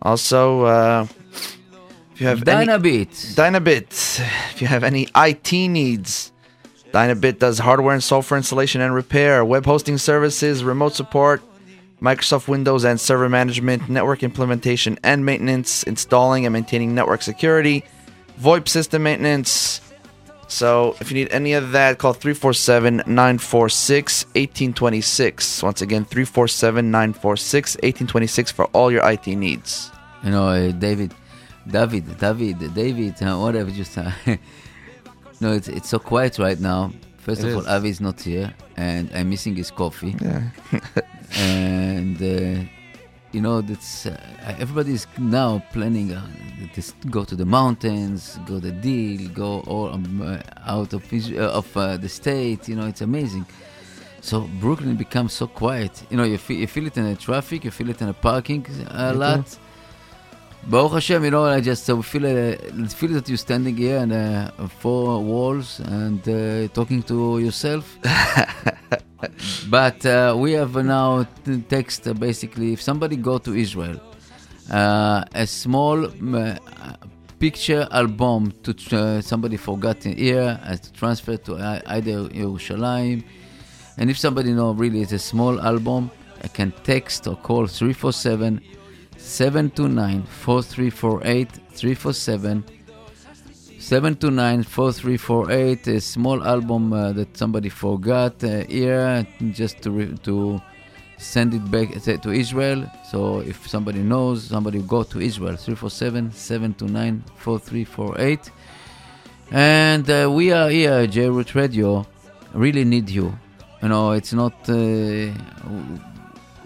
Also, 0.00 0.62
uh, 0.62 1.06
if 2.14 2.20
you 2.20 2.26
have 2.26 2.46
any- 2.48 2.66
Dynabit. 2.66 3.34
Dynabit. 3.34 4.20
If 4.54 4.62
you 4.62 4.68
have 4.68 4.84
any 4.84 5.08
IT 5.14 5.68
needs, 5.68 6.31
Dynabit 6.92 7.38
does 7.38 7.58
hardware 7.58 7.94
and 7.94 8.02
software 8.02 8.36
installation 8.36 8.80
and 8.80 8.94
repair, 8.94 9.44
web 9.44 9.64
hosting 9.64 9.96
services, 9.98 10.62
remote 10.62 10.94
support, 10.94 11.42
Microsoft 12.02 12.48
Windows 12.48 12.84
and 12.84 13.00
server 13.00 13.28
management, 13.28 13.88
network 13.88 14.22
implementation 14.22 14.98
and 15.02 15.24
maintenance, 15.24 15.84
installing 15.84 16.44
and 16.44 16.52
maintaining 16.52 16.94
network 16.94 17.22
security, 17.22 17.84
VoIP 18.40 18.68
system 18.68 19.04
maintenance. 19.04 19.80
So 20.48 20.96
if 21.00 21.10
you 21.10 21.14
need 21.14 21.30
any 21.30 21.54
of 21.54 21.72
that, 21.72 21.98
call 21.98 22.12
347 22.12 22.96
946 23.06 24.24
1826. 24.26 25.62
Once 25.62 25.80
again, 25.80 26.04
347 26.04 26.90
946 26.90 27.76
1826 27.76 28.52
for 28.52 28.66
all 28.66 28.90
your 28.90 29.08
IT 29.08 29.26
needs. 29.28 29.90
You 30.22 30.30
know, 30.30 30.48
uh, 30.48 30.72
David, 30.72 31.14
David, 31.66 32.18
David, 32.18 32.74
David, 32.74 33.22
uh, 33.22 33.38
whatever. 33.38 33.70
Just 33.70 33.96
uh, 33.96 34.10
no, 35.42 35.52
it's 35.52 35.68
it's 35.68 35.88
so 35.88 35.98
quiet 35.98 36.38
right 36.38 36.60
now. 36.60 36.92
First 37.18 37.40
It 37.40 37.44
of 37.46 37.50
is. 37.50 37.56
all, 37.56 37.68
Avi 37.74 37.88
is 37.88 38.00
not 38.00 38.20
here, 38.20 38.48
and 38.76 39.10
I'm 39.14 39.28
missing 39.28 39.54
his 39.56 39.70
coffee. 39.70 40.14
Yeah. 40.20 40.42
and 41.36 42.16
uh, 42.22 42.64
you 43.32 43.40
know, 43.40 43.60
that's 43.60 44.06
uh, 44.06 44.16
everybody 44.64 44.92
is 44.92 45.06
now 45.18 45.62
planning 45.72 46.12
uh, 46.12 46.26
this 46.74 46.94
go 47.10 47.24
to 47.24 47.34
the 47.42 47.44
mountains, 47.58 48.38
go 48.46 48.58
the 48.58 48.72
deal, 48.72 49.28
go 49.30 49.60
all 49.66 49.92
um, 49.92 50.22
uh, 50.22 50.38
out 50.76 50.92
of 50.92 51.02
uh, 51.12 51.58
of 51.60 51.76
uh, 51.76 51.96
the 51.96 52.08
state. 52.08 52.68
You 52.68 52.76
know, 52.76 52.86
it's 52.86 53.00
amazing. 53.00 53.46
So 54.20 54.48
Brooklyn 54.60 54.96
becomes 54.96 55.32
so 55.32 55.46
quiet. 55.48 55.92
You 56.10 56.16
know, 56.18 56.22
you 56.32 56.38
feel, 56.38 56.58
you 56.58 56.68
feel 56.68 56.86
it 56.86 56.96
in 56.96 57.04
the 57.04 57.16
traffic, 57.16 57.64
you 57.64 57.72
feel 57.72 57.90
it 57.90 58.00
in 58.00 58.06
the 58.06 58.14
parking 58.14 58.64
a 58.90 59.12
lot. 59.12 59.58
Baruch 60.66 60.92
Hashem, 60.92 61.24
you 61.24 61.30
know, 61.30 61.44
I 61.44 61.60
just 61.60 61.90
uh, 61.90 62.00
feel 62.02 62.24
uh, 62.24 62.86
feel 62.88 63.10
that 63.14 63.28
you're 63.28 63.36
standing 63.36 63.76
here 63.76 63.98
and 63.98 64.12
uh, 64.12 64.68
four 64.80 65.20
walls 65.20 65.80
and 65.80 66.20
uh, 66.28 66.68
talking 66.72 67.02
to 67.04 67.40
yourself. 67.40 67.98
but 69.70 70.06
uh, 70.06 70.36
we 70.38 70.52
have 70.52 70.76
now 70.76 71.26
text 71.68 72.06
uh, 72.06 72.14
basically. 72.14 72.72
If 72.72 72.80
somebody 72.80 73.16
go 73.16 73.38
to 73.38 73.54
Israel, 73.54 74.00
uh, 74.70 75.24
a 75.34 75.46
small 75.48 76.06
uh, 76.06 76.56
picture 77.40 77.88
album 77.90 78.52
to 78.62 78.72
tr- 78.72 78.96
uh, 78.96 79.20
somebody 79.20 79.56
forgotten 79.56 80.16
here 80.16 80.60
uh, 80.62 80.76
to 80.76 80.92
transfer 80.92 81.36
to 81.38 81.82
either 81.86 82.28
Yerushalayim. 82.28 83.24
And 83.98 84.10
if 84.10 84.16
somebody 84.16 84.52
know 84.52 84.70
really 84.72 85.02
it's 85.02 85.12
a 85.12 85.18
small 85.18 85.60
album, 85.60 86.10
I 86.42 86.46
can 86.48 86.72
text 86.84 87.26
or 87.26 87.34
call 87.36 87.66
347 87.66 88.62
729 89.22 90.24
4348 90.24 91.48
347 91.74 92.64
729 93.78 94.62
4348 94.64 95.86
a 95.86 96.00
small 96.00 96.44
album 96.44 96.92
uh, 96.92 97.12
that 97.12 97.36
somebody 97.36 97.68
forgot 97.68 98.42
uh, 98.44 98.64
here 98.64 99.26
just 99.52 99.80
to 99.82 99.90
re- 99.90 100.16
to 100.22 100.60
send 101.18 101.54
it 101.54 101.70
back 101.70 101.88
uh, 101.96 102.16
to 102.18 102.30
Israel. 102.30 102.84
So 103.10 103.40
if 103.40 103.66
somebody 103.68 104.00
knows 104.00 104.44
somebody 104.44 104.82
go 104.82 105.02
to 105.04 105.20
Israel 105.20 105.56
347 105.56 106.32
729 106.32 107.24
4348 107.36 108.50
and 109.52 110.08
uh, 110.10 110.30
we 110.30 110.52
are 110.52 110.68
here 110.68 110.92
at 110.92 111.10
J-Root 111.10 111.54
Radio. 111.54 112.06
Really 112.54 112.84
need 112.84 113.08
you. 113.08 113.32
You 113.82 113.88
know 113.88 114.12
it's 114.12 114.32
not 114.32 114.54
uh, 114.68 115.32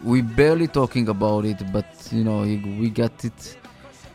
we 0.07 0.23
barely 0.23 0.69
talking 0.69 1.09
about 1.09 1.45
it 1.45 1.61
but 1.73 1.87
you 2.13 2.23
know 2.23 2.43
we 2.81 2.89
got 2.89 3.25
it. 3.25 3.59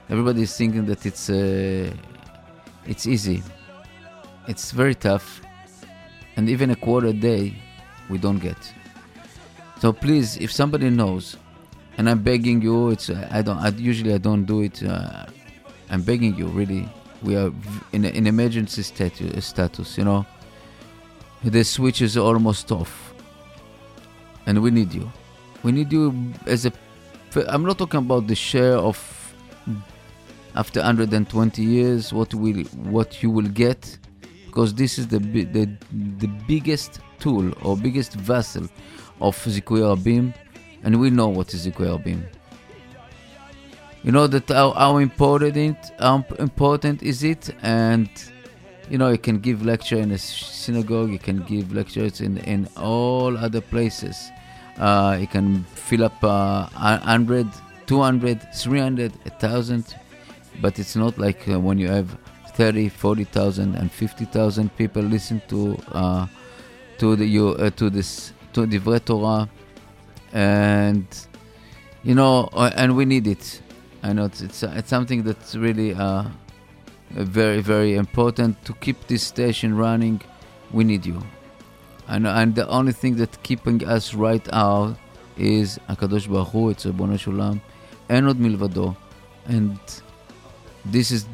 Everybody's 0.09 0.55
thinking 0.55 0.85
that 0.85 1.05
it's 1.05 1.29
uh, 1.29 1.91
it's 2.87 3.05
easy. 3.05 3.43
It's 4.47 4.71
very 4.71 4.95
tough. 4.95 5.41
And 6.37 6.49
even 6.49 6.69
a 6.71 6.77
quarter 6.77 7.11
day 7.11 7.53
we 8.09 8.17
don't 8.17 8.39
get. 8.39 8.57
So 9.81 9.91
please 9.91 10.37
if 10.37 10.51
somebody 10.51 10.89
knows 10.89 11.35
and 11.97 12.09
i'm 12.09 12.23
begging 12.23 12.61
you 12.61 12.91
it's 12.91 13.09
uh, 13.09 13.27
i 13.31 13.41
don't 13.41 13.57
I, 13.57 13.69
usually 13.69 14.13
i 14.13 14.17
don't 14.17 14.45
do 14.45 14.61
it 14.61 14.81
uh, 14.81 15.25
i'm 15.89 16.01
begging 16.01 16.35
you 16.35 16.47
really. 16.47 16.87
We 17.21 17.35
are 17.35 17.51
in 17.91 18.05
an 18.05 18.25
emergency 18.25 18.81
status, 18.81 19.45
status 19.45 19.97
you 19.97 20.05
know. 20.05 20.25
The 21.43 21.63
switch 21.63 22.01
is 22.01 22.17
almost 22.17 22.71
off. 22.71 23.13
And 24.47 24.63
we 24.63 24.71
need 24.71 24.91
you 24.91 25.11
we 25.63 25.71
need 25.71 25.91
you 25.91 26.13
as 26.45 26.65
a 26.65 26.71
i'm 27.49 27.63
not 27.63 27.77
talking 27.77 27.99
about 27.99 28.27
the 28.27 28.35
share 28.35 28.75
of 28.77 28.97
after 30.55 30.79
120 30.79 31.61
years 31.61 32.11
what 32.11 32.33
will 32.33 32.63
what 32.89 33.23
you 33.23 33.29
will 33.29 33.47
get 33.47 33.97
because 34.45 34.73
this 34.73 34.99
is 34.99 35.07
the 35.07 35.19
the, 35.19 35.69
the 36.17 36.27
biggest 36.47 36.99
tool 37.19 37.51
or 37.61 37.77
biggest 37.77 38.13
vessel 38.13 38.67
of 39.21 39.37
Zikui 39.45 39.81
Rabim 39.81 40.33
and 40.83 40.99
we 40.99 41.09
know 41.09 41.27
what 41.29 41.53
is 41.53 41.67
Zikui 41.67 41.87
Rabim 41.87 42.23
you 44.03 44.11
know 44.11 44.27
that 44.27 44.49
how, 44.49 44.71
how 44.71 44.97
important 44.97 45.55
it 45.57 45.91
how 45.99 46.25
important 46.39 47.03
is 47.03 47.23
it? 47.23 47.53
And 47.61 48.09
you 48.89 48.97
know 48.97 49.09
you 49.09 49.17
can 49.17 49.39
give 49.39 49.63
lecture 49.63 49.97
in 49.97 50.11
a 50.11 50.17
synagogue 50.17 51.11
you 51.11 51.19
can 51.19 51.43
give 51.43 51.71
lectures 51.71 52.19
in 52.19 52.37
in 52.39 52.67
all 52.77 53.37
other 53.37 53.61
places 53.61 54.31
uh, 54.77 55.17
you 55.19 55.27
can 55.27 55.63
fill 55.75 56.03
up 56.05 56.23
uh, 56.23 56.67
100 56.73 57.47
200 57.85 58.53
300 58.55 59.11
1000 59.25 59.95
but 60.61 60.79
it's 60.79 60.95
not 60.95 61.17
like 61.17 61.47
uh, 61.47 61.59
when 61.59 61.77
you 61.77 61.87
have 61.87 62.17
30 62.53 62.89
40,000 62.89 63.75
and 63.75 63.91
50,000 63.91 64.75
people 64.77 65.01
listen 65.01 65.41
to 65.47 65.77
uh, 65.91 66.27
to 66.97 67.15
the 67.15 67.25
you 67.25 67.49
uh, 67.49 67.69
to 67.71 67.89
this 67.89 68.33
to 68.53 68.67
Divrei 68.67 69.03
Torah. 69.03 69.49
And 70.33 71.05
you 72.03 72.15
know 72.15 72.49
uh, 72.53 72.71
and 72.75 72.95
we 72.95 73.05
need 73.05 73.27
it. 73.27 73.61
I 74.03 74.13
know 74.13 74.25
it's 74.25 74.41
it's, 74.41 74.63
it's 74.63 74.89
something 74.89 75.23
that's 75.23 75.55
really 75.55 75.93
uh, 75.93 76.25
very 77.09 77.61
very 77.61 77.95
important. 77.95 78.63
To 78.65 78.73
keep 78.73 79.07
this 79.07 79.23
station 79.23 79.75
running 79.75 80.21
we 80.71 80.83
need 80.83 81.05
you 81.05 81.21
and, 82.08 82.26
and 82.26 82.54
the 82.54 82.68
only 82.68 82.92
thing 82.92 83.16
that 83.16 83.42
keeping 83.42 83.84
us 83.84 84.14
right 84.14 84.46
out 84.52 84.96
is 85.36 85.78
הקדוש 85.88 86.26
ברוך 86.26 86.48
הוא, 86.48 86.72
it's 86.72 86.86
ריבונו 86.86 87.18
של 87.18 87.30
עולם, 87.30 87.58
אין 88.08 88.26
עוד 88.26 88.40
מלבדו. 88.40 88.92
And 89.48 89.78
this 90.92 91.10
is, 91.10 91.26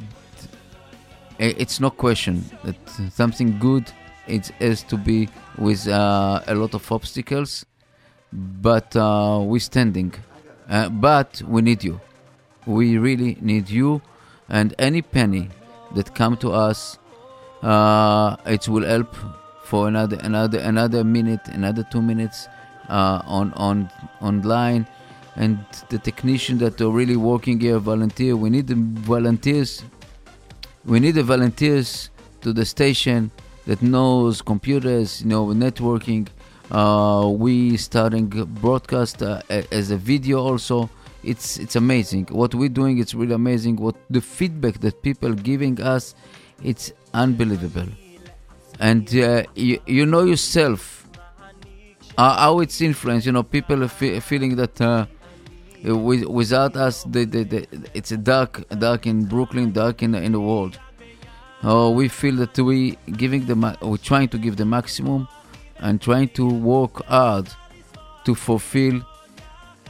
it's 1.38 1.80
no 1.80 1.90
question 1.90 2.44
that 2.64 2.76
something 3.14 3.58
good 3.58 3.90
it 4.26 4.48
has 4.60 4.82
to 4.84 4.96
be 4.96 5.28
with 5.58 5.88
uh, 5.88 6.40
a 6.46 6.54
lot 6.54 6.74
of 6.74 6.90
obstacles, 6.92 7.66
but 8.32 8.94
uh, 8.96 9.40
we're 9.42 9.58
standing. 9.58 10.14
Uh, 10.68 10.88
but 10.88 11.42
we 11.46 11.60
need 11.62 11.82
you. 11.82 12.00
We 12.66 12.96
really 12.98 13.36
need 13.40 13.68
you, 13.68 14.00
and 14.48 14.74
any 14.78 15.02
penny 15.02 15.50
that 15.94 16.14
come 16.14 16.36
to 16.38 16.52
us, 16.52 16.98
uh, 17.62 18.36
it 18.46 18.68
will 18.68 18.86
help 18.86 19.14
for 19.67 19.87
another 19.89 20.17
another 20.23 20.59
another 20.59 21.03
minute, 21.03 21.41
another 21.49 21.83
two 21.91 22.01
minutes 22.01 22.47
uh, 22.87 23.21
on 23.25 23.51
on 23.53 23.89
online, 24.21 24.87
and 25.35 25.59
the 25.89 25.99
technician 25.99 26.57
that 26.59 26.79
are 26.79 26.89
really 26.89 27.17
working 27.17 27.59
here 27.59 27.77
volunteer. 27.77 28.35
We 28.37 28.49
need 28.49 28.67
the 28.67 28.75
volunteers. 28.75 29.83
We 30.85 31.01
need 31.01 31.15
the 31.15 31.23
volunteers 31.23 32.09
to 32.41 32.53
the 32.53 32.63
station 32.65 33.29
that 33.65 33.81
knows 33.81 34.41
computers, 34.41 35.21
you 35.21 35.27
know, 35.27 35.47
networking. 35.47 36.29
Uh, 36.71 37.27
we 37.29 37.75
starting 37.75 38.27
broadcast 38.61 39.21
uh, 39.21 39.41
as 39.49 39.91
a 39.91 39.97
video 39.97 40.39
also. 40.39 40.89
It's 41.23 41.57
it's 41.59 41.75
amazing 41.75 42.27
what 42.31 42.55
we're 42.55 42.75
doing. 42.81 42.99
It's 42.99 43.13
really 43.13 43.33
amazing. 43.33 43.75
What 43.75 43.95
the 44.09 44.21
feedback 44.21 44.75
that 44.79 45.01
people 45.01 45.33
giving 45.33 45.81
us, 45.81 46.15
it's 46.63 46.93
unbelievable. 47.13 48.06
And 48.79 49.07
uh, 49.15 49.43
you, 49.55 49.79
you 49.85 50.05
know 50.05 50.23
yourself 50.23 51.07
uh, 52.17 52.37
how 52.37 52.59
it's 52.59 52.81
influenced. 52.81 53.25
You 53.25 53.31
know, 53.31 53.43
people 53.43 53.83
are 53.83 53.87
fe- 53.87 54.19
feeling 54.19 54.55
that 54.57 54.79
uh, 54.79 55.05
with, 55.83 56.25
without 56.25 56.75
us, 56.75 57.03
they, 57.03 57.25
they, 57.25 57.43
they, 57.43 57.65
it's 57.93 58.11
a 58.11 58.17
dark, 58.17 58.67
dark 58.69 59.07
in 59.07 59.25
Brooklyn, 59.25 59.71
dark 59.71 60.03
in, 60.03 60.13
in 60.15 60.31
the 60.31 60.39
world. 60.39 60.79
Oh, 61.63 61.89
we 61.89 62.07
feel 62.07 62.35
that 62.35 62.57
we 62.59 62.97
giving 63.13 63.45
the 63.47 63.55
ma- 63.55 63.75
we're 63.81 63.97
trying 63.97 64.29
to 64.29 64.37
give 64.37 64.57
the 64.57 64.65
maximum, 64.65 65.27
and 65.79 65.99
trying 65.99 66.29
to 66.29 66.47
work 66.47 67.03
hard 67.05 67.49
to 68.25 68.35
fulfill 68.35 69.01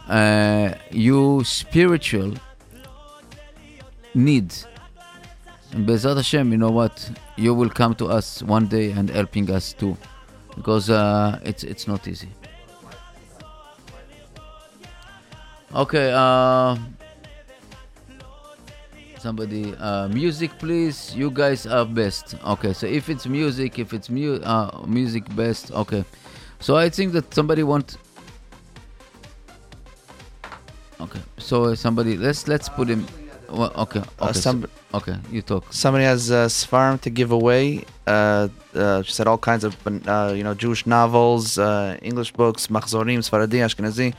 uh, 0.08 0.74
your 0.92 1.44
spiritual 1.44 2.34
needs. 4.14 4.66
And 5.74 5.86
Bezat 5.86 6.16
Hashem, 6.16 6.52
you 6.54 6.58
know 6.58 6.72
what? 6.72 7.10
You 7.38 7.54
will 7.54 7.70
come 7.70 7.94
to 7.96 8.08
us 8.08 8.42
one 8.42 8.66
day 8.68 8.92
and 8.92 9.10
helping 9.10 9.50
us 9.52 9.72
too, 9.74 9.96
because 10.56 10.90
uh, 10.90 11.40
it's 11.44 11.64
it's 11.64 11.88
not 11.88 12.08
easy. 12.08 12.30
Okay, 15.76 16.12
uh, 16.12 16.78
somebody, 19.20 19.76
uh, 19.76 20.08
music, 20.08 20.52
please. 20.58 21.14
You 21.16 21.30
guys 21.30 21.68
are 21.68 21.86
best. 21.86 22.36
Okay, 22.44 22.74
so 22.74 22.88
if 22.88 23.10
it's 23.10 23.28
music, 23.28 23.78
if 23.78 23.94
it's 23.94 24.10
mu- 24.10 24.42
uh, 24.44 24.84
music 24.88 25.24
best, 25.36 25.72
okay. 25.72 26.04
So 26.60 26.76
I 26.76 26.90
think 26.90 27.14
that 27.14 27.34
somebody 27.34 27.62
want. 27.64 27.98
Okay, 31.00 31.22
so 31.38 31.76
somebody, 31.76 32.18
let's 32.18 32.48
let's 32.48 32.68
put 32.70 32.88
him. 32.88 33.06
Well, 33.50 33.72
okay, 33.86 34.00
okay, 34.00 34.10
Uh, 34.20 34.34
so- 34.34 34.42
some- 34.42 34.66
okay. 34.98 35.16
You 35.32 35.42
talk. 35.42 35.66
Somebody 35.72 36.04
has 36.06 36.32
uh, 36.32 36.48
Sfarim 36.48 37.00
to 37.02 37.10
give 37.10 37.32
away. 37.32 37.84
Uh, 38.06 38.48
uh, 38.76 39.02
she 39.04 39.12
said 39.12 39.28
all 39.28 39.38
kinds 39.38 39.64
of, 39.64 39.76
uh, 39.86 40.34
you 40.36 40.44
know, 40.44 40.54
Jewish 40.54 40.86
novels, 40.86 41.58
uh, 41.58 41.98
English 42.02 42.34
books, 42.34 42.68
Machzorim, 42.68 43.20
Sfaradi, 43.20 43.62
Ashkenazi. 43.66 44.14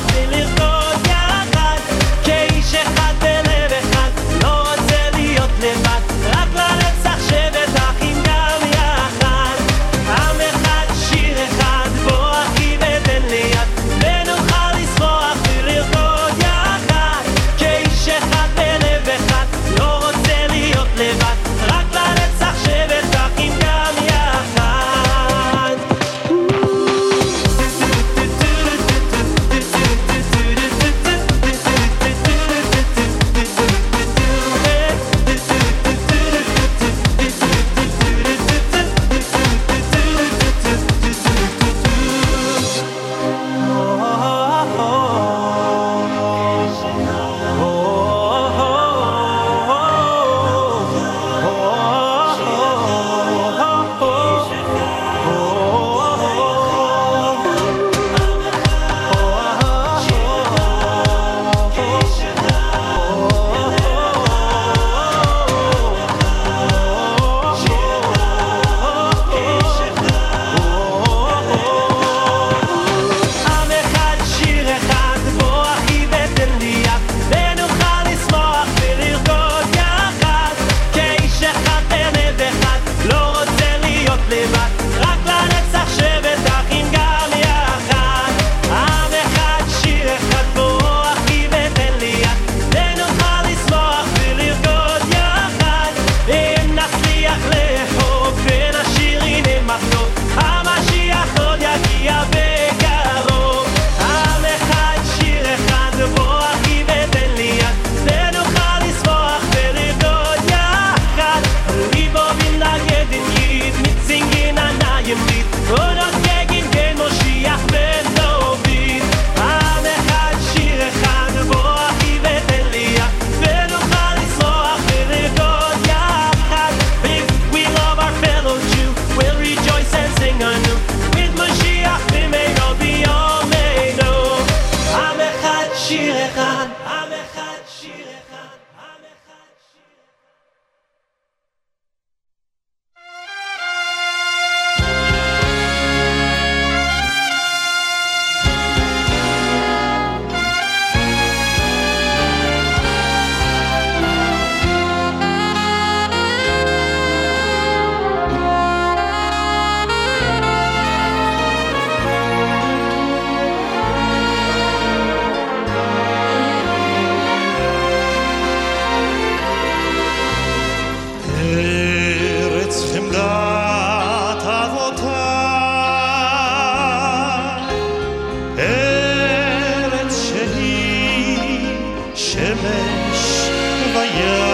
שמש 182.86 183.50
וים, 183.96 184.45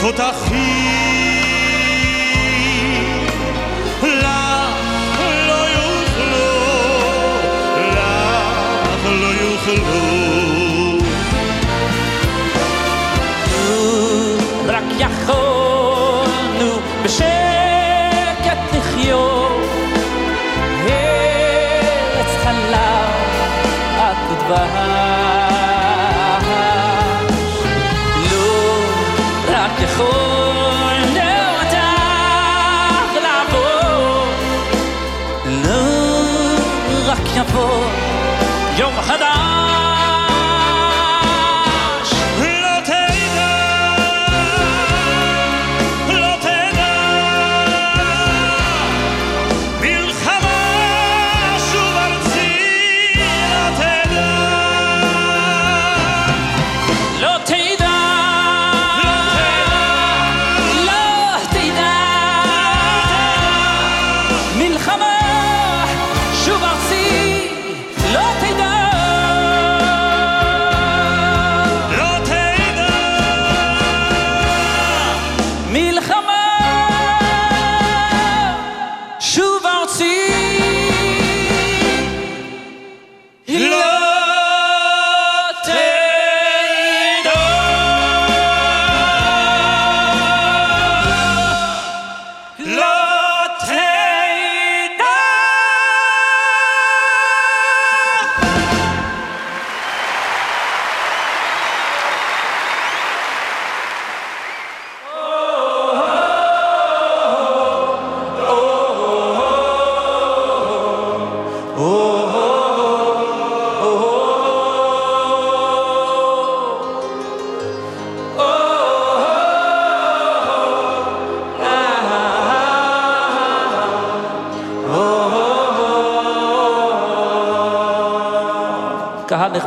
תותחים 0.00 0.99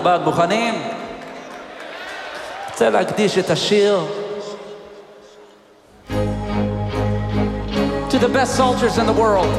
נכבד, 0.02 0.18
מוכנים? 0.24 0.74
רוצה 2.68 2.90
להקדיש 2.90 3.38
את 3.38 3.50
השיר 3.50 4.00
To 8.10 8.18
the 8.18 8.28
best 8.28 8.56
soldiers 8.56 8.98
in 8.98 9.06
the 9.06 9.12
world. 9.12 9.52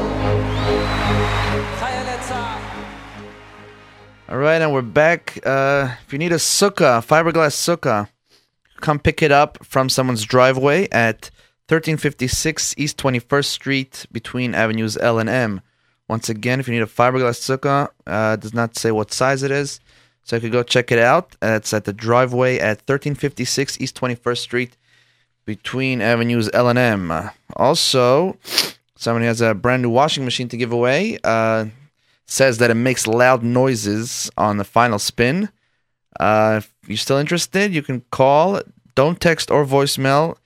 חיילי 1.78 2.18
צה"ל. 2.28 2.60
All 4.28 4.38
right, 4.38 4.60
and 4.62 4.72
we're 4.72 4.82
back. 4.82 5.38
Uh, 5.44 5.88
if 6.04 6.12
you 6.12 6.18
need 6.18 6.32
a 6.32 6.42
sukkah, 6.58 7.04
fiberglass 7.04 7.54
sukkah, 7.68 8.08
come 8.80 8.98
pick 8.98 9.22
it 9.22 9.32
up 9.32 9.58
from 9.62 9.88
someone's 9.88 10.24
driveway 10.24 10.88
at 10.90 11.30
1356 11.68 12.74
East 12.76 12.96
21st 12.98 13.44
Street 13.44 14.06
between 14.10 14.54
avenues 14.54 14.96
L 14.96 15.18
and 15.18 15.28
M. 15.28 15.60
Once 16.08 16.28
again, 16.28 16.58
if 16.58 16.66
you 16.66 16.74
need 16.74 16.82
a 16.82 16.86
fiberglass 16.86 17.38
sukkah, 17.48 17.88
uh, 18.06 18.34
it 18.36 18.40
does 18.40 18.54
not 18.54 18.76
say 18.76 18.90
what 18.90 19.12
size 19.12 19.42
it 19.44 19.52
is, 19.52 19.78
so 20.25 20.35
you 20.35 20.41
could 20.41 20.51
go 20.51 20.63
check 20.63 20.91
it 20.91 20.99
out. 20.99 21.37
It's 21.41 21.71
at 21.71 21.85
the 21.85 21.93
driveway 21.93 22.57
at 22.57 22.79
1356 22.79 23.79
East 23.79 23.95
21st 23.95 24.39
Street 24.39 24.75
between 25.45 26.01
avenues 26.01 26.49
L 26.51 26.67
and 26.67 26.79
M. 26.79 27.13
Also, 27.55 28.35
somebody 28.95 29.27
has 29.27 29.39
a 29.39 29.53
brand 29.53 29.83
new 29.83 29.89
washing 29.89 30.25
machine 30.25 30.49
to 30.49 30.57
give 30.57 30.73
away. 30.73 31.19
Uh, 31.23 31.67
says 32.25 32.57
that 32.57 32.71
it 32.71 32.75
makes 32.75 33.05
loud 33.05 33.43
noises 33.43 34.31
on 34.35 34.57
the 34.57 34.63
final 34.63 34.97
spin. 34.97 35.49
Uh, 36.19 36.55
if 36.57 36.73
you're 36.87 36.97
still 36.97 37.17
interested, 37.17 37.71
you 37.71 37.83
can 37.83 38.01
call. 38.09 38.61
Don't 38.95 39.21
text 39.21 39.51
or 39.51 39.63
voicemail. 39.63 40.37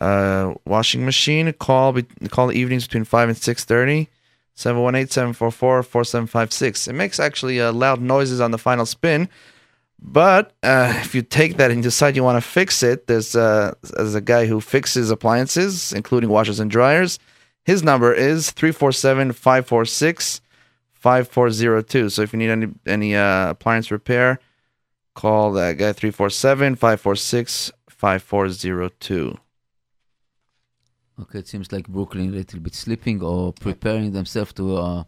uh, 0.00 0.54
washing 0.64 1.04
machine, 1.04 1.52
call 1.54 1.92
be- 1.92 2.06
call 2.30 2.48
the 2.48 2.54
evenings 2.54 2.86
between 2.86 3.04
5 3.04 3.28
and 3.28 3.38
6:30. 3.38 4.08
718-744-4756. 4.56 6.88
It 6.88 6.92
makes 6.92 7.18
actually 7.18 7.60
uh, 7.60 7.72
loud 7.72 8.02
noises 8.02 8.42
on 8.42 8.50
the 8.50 8.58
final 8.58 8.84
spin. 8.84 9.26
But 10.02 10.52
uh, 10.62 10.92
if 10.96 11.14
you 11.14 11.22
take 11.22 11.56
that 11.56 11.70
and 11.70 11.82
decide 11.82 12.16
you 12.16 12.24
want 12.24 12.42
to 12.42 12.48
fix 12.48 12.82
it, 12.82 13.06
there's, 13.06 13.36
uh, 13.36 13.74
there's 13.96 14.14
a 14.14 14.20
guy 14.20 14.46
who 14.46 14.60
fixes 14.60 15.10
appliances, 15.10 15.92
including 15.92 16.30
washers 16.30 16.60
and 16.60 16.70
dryers. 16.70 17.18
His 17.64 17.82
number 17.82 18.12
is 18.12 18.50
347 18.50 19.32
546 19.32 20.40
5402. 20.92 22.10
So 22.10 22.22
if 22.22 22.32
you 22.32 22.38
need 22.38 22.50
any, 22.50 22.68
any 22.86 23.14
uh, 23.14 23.50
appliance 23.50 23.90
repair, 23.90 24.40
call 25.14 25.52
that 25.52 25.78
guy 25.78 25.92
347 25.92 26.76
546 26.76 27.72
5402. 27.88 29.38
Okay, 31.22 31.38
it 31.40 31.48
seems 31.48 31.72
like 31.72 31.88
Brooklyn 31.88 32.30
a 32.30 32.36
little 32.36 32.60
bit 32.60 32.74
sleeping 32.74 33.20
or 33.22 33.52
preparing 33.52 34.12
themselves 34.12 34.52
to 34.54 34.76
uh, 34.76 35.04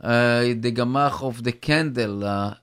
Uh, 0.00 0.40
the 0.40 0.72
Gamach 0.72 1.22
of 1.22 1.42
the 1.42 1.52
Candle. 1.52 2.24
Uh, 2.24 2.54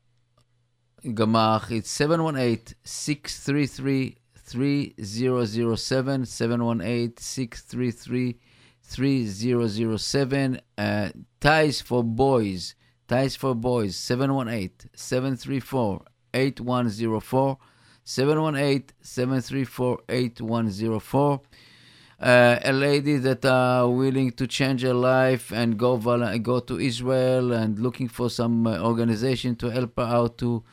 Gamach, 1.04 1.72
it's 1.72 1.90
718 1.90 2.76
633 2.84 4.18
3007. 4.38 6.26
718 6.26 7.18
633 7.18 8.38
3007. 8.84 10.62
Uh, 10.78 11.10
Ties 11.40 11.82
for 11.82 12.04
Boys. 12.04 12.76
Ties 13.10 13.36
for 13.36 13.54
Boys. 13.54 13.98
718 13.98 14.92
734 14.94 16.02
8104. 16.34 17.58
718 18.06 18.96
734 19.02 20.00
8104 20.08 21.42
uh, 22.22 22.60
a 22.64 22.74
lady 22.74 23.18
that 23.18 23.46
are 23.46 23.88
willing 23.88 24.32
to 24.32 24.48
change 24.48 24.82
her 24.82 24.94
life 24.94 25.52
and 25.52 25.78
go 25.78 25.98
go 26.40 26.60
to 26.60 26.80
Israel 26.80 27.54
and 27.54 27.80
looking 27.80 28.08
for 28.08 28.30
some 28.30 28.68
uh, 28.68 28.80
organization 28.80 29.56
to 29.56 29.70
help 29.70 29.98
her 29.98 30.04
out 30.04 30.38
to 30.38 30.64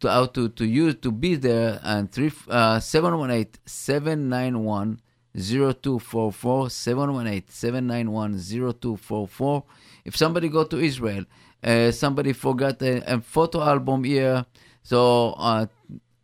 to 0.00 0.08
out 0.08 0.34
to 0.34 0.48
to 0.50 0.66
use 0.66 0.94
to 0.96 1.10
be 1.10 1.34
there 1.34 1.80
and 1.82 2.12
three 2.12 2.30
uh, 2.48 2.78
718 2.78 3.60
791 3.66 5.00
0244 5.36 6.70
718 6.70 7.48
791 7.48 8.38
0244 8.38 9.64
if 10.04 10.16
somebody 10.16 10.48
go 10.48 10.64
to 10.64 10.78
Israel 10.78 11.24
uh, 11.62 11.90
somebody 11.90 12.32
forgot 12.32 12.80
a, 12.82 13.14
a 13.14 13.20
photo 13.20 13.62
album 13.62 14.04
here 14.04 14.44
so 14.82 15.34
uh, 15.38 15.66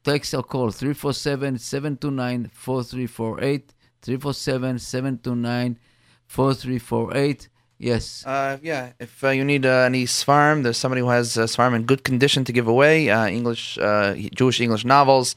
text 0.02 0.34
or 0.34 0.42
call 0.42 0.70
347 0.70 1.58
729 1.58 2.50
4348 2.52 3.74
347 4.02 4.78
729 4.78 5.78
4348. 6.26 7.48
Yes. 7.78 8.24
Uh, 8.24 8.58
yeah, 8.62 8.92
if 9.00 9.22
uh, 9.24 9.30
you 9.30 9.44
need 9.44 9.66
uh, 9.66 9.86
any 9.86 10.04
Sfarim, 10.04 10.62
there's 10.62 10.76
somebody 10.76 11.00
who 11.00 11.08
has 11.08 11.36
uh, 11.36 11.44
Sfarim 11.44 11.74
in 11.74 11.82
good 11.84 12.04
condition 12.04 12.44
to 12.44 12.52
give 12.52 12.68
away. 12.68 13.10
Uh, 13.10 13.26
English, 13.26 13.78
uh, 13.78 14.14
Jewish 14.34 14.60
English 14.60 14.84
novels, 14.84 15.36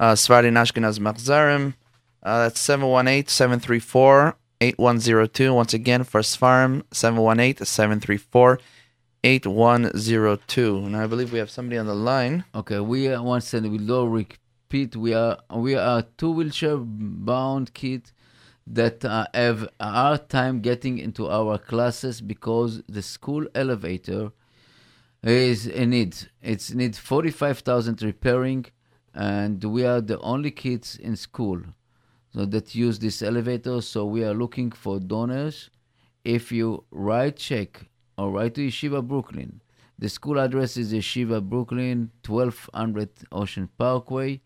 uh, 0.00 0.12
Sfaradi 0.12 0.48
and 0.48 0.56
Ashkenaz 0.56 0.98
Machzorim. 0.98 1.74
Uh, 2.26 2.42
that's 2.42 2.58
718 2.58 3.28
734 3.28 4.36
8102. 4.60 5.54
Once 5.54 5.72
again, 5.72 6.02
First 6.02 6.38
Farm, 6.38 6.82
718 6.90 7.64
734 7.64 8.58
8102. 9.22 10.76
And 10.78 10.96
I 10.96 11.06
believe 11.06 11.32
we 11.32 11.38
have 11.38 11.50
somebody 11.50 11.78
on 11.78 11.86
the 11.86 11.94
line. 11.94 12.42
Okay, 12.52 12.80
we 12.80 13.06
are 13.06 13.22
once 13.22 13.54
and 13.54 13.70
we 13.70 13.78
will 13.78 14.08
repeat. 14.08 14.96
We 14.96 15.14
are 15.14 15.38
we 15.54 15.76
are 15.76 16.02
two 16.16 16.32
wheelchair 16.32 16.78
bound 16.78 17.72
kids 17.74 18.12
that 18.66 19.04
uh, 19.04 19.28
have 19.32 19.68
a 19.78 19.88
hard 19.88 20.28
time 20.28 20.62
getting 20.62 20.98
into 20.98 21.30
our 21.30 21.58
classes 21.58 22.20
because 22.20 22.82
the 22.88 23.02
school 23.02 23.46
elevator 23.54 24.32
is 25.22 25.68
in 25.68 25.90
need. 25.90 26.16
It's 26.42 26.74
need 26.74 26.96
forty 26.96 27.30
five 27.30 27.60
thousand 27.60 28.02
repairing, 28.02 28.66
and 29.14 29.62
we 29.62 29.86
are 29.86 30.00
the 30.00 30.18
only 30.18 30.50
kids 30.50 30.96
in 30.96 31.14
school 31.14 31.62
that 32.44 32.74
use 32.74 32.98
this 32.98 33.22
elevator. 33.22 33.80
So 33.80 34.04
we 34.04 34.24
are 34.24 34.34
looking 34.34 34.70
for 34.70 35.00
donors. 35.00 35.70
If 36.24 36.52
you 36.52 36.84
write 36.90 37.36
check 37.36 37.86
or 38.18 38.30
write 38.30 38.54
to 38.56 38.66
Yeshiva 38.66 39.06
Brooklyn, 39.06 39.62
the 39.98 40.08
school 40.08 40.38
address 40.38 40.76
is 40.76 40.92
Yeshiva 40.92 41.42
Brooklyn, 41.42 42.10
1200 42.26 43.08
Ocean 43.32 43.68
Parkway, 43.78 44.42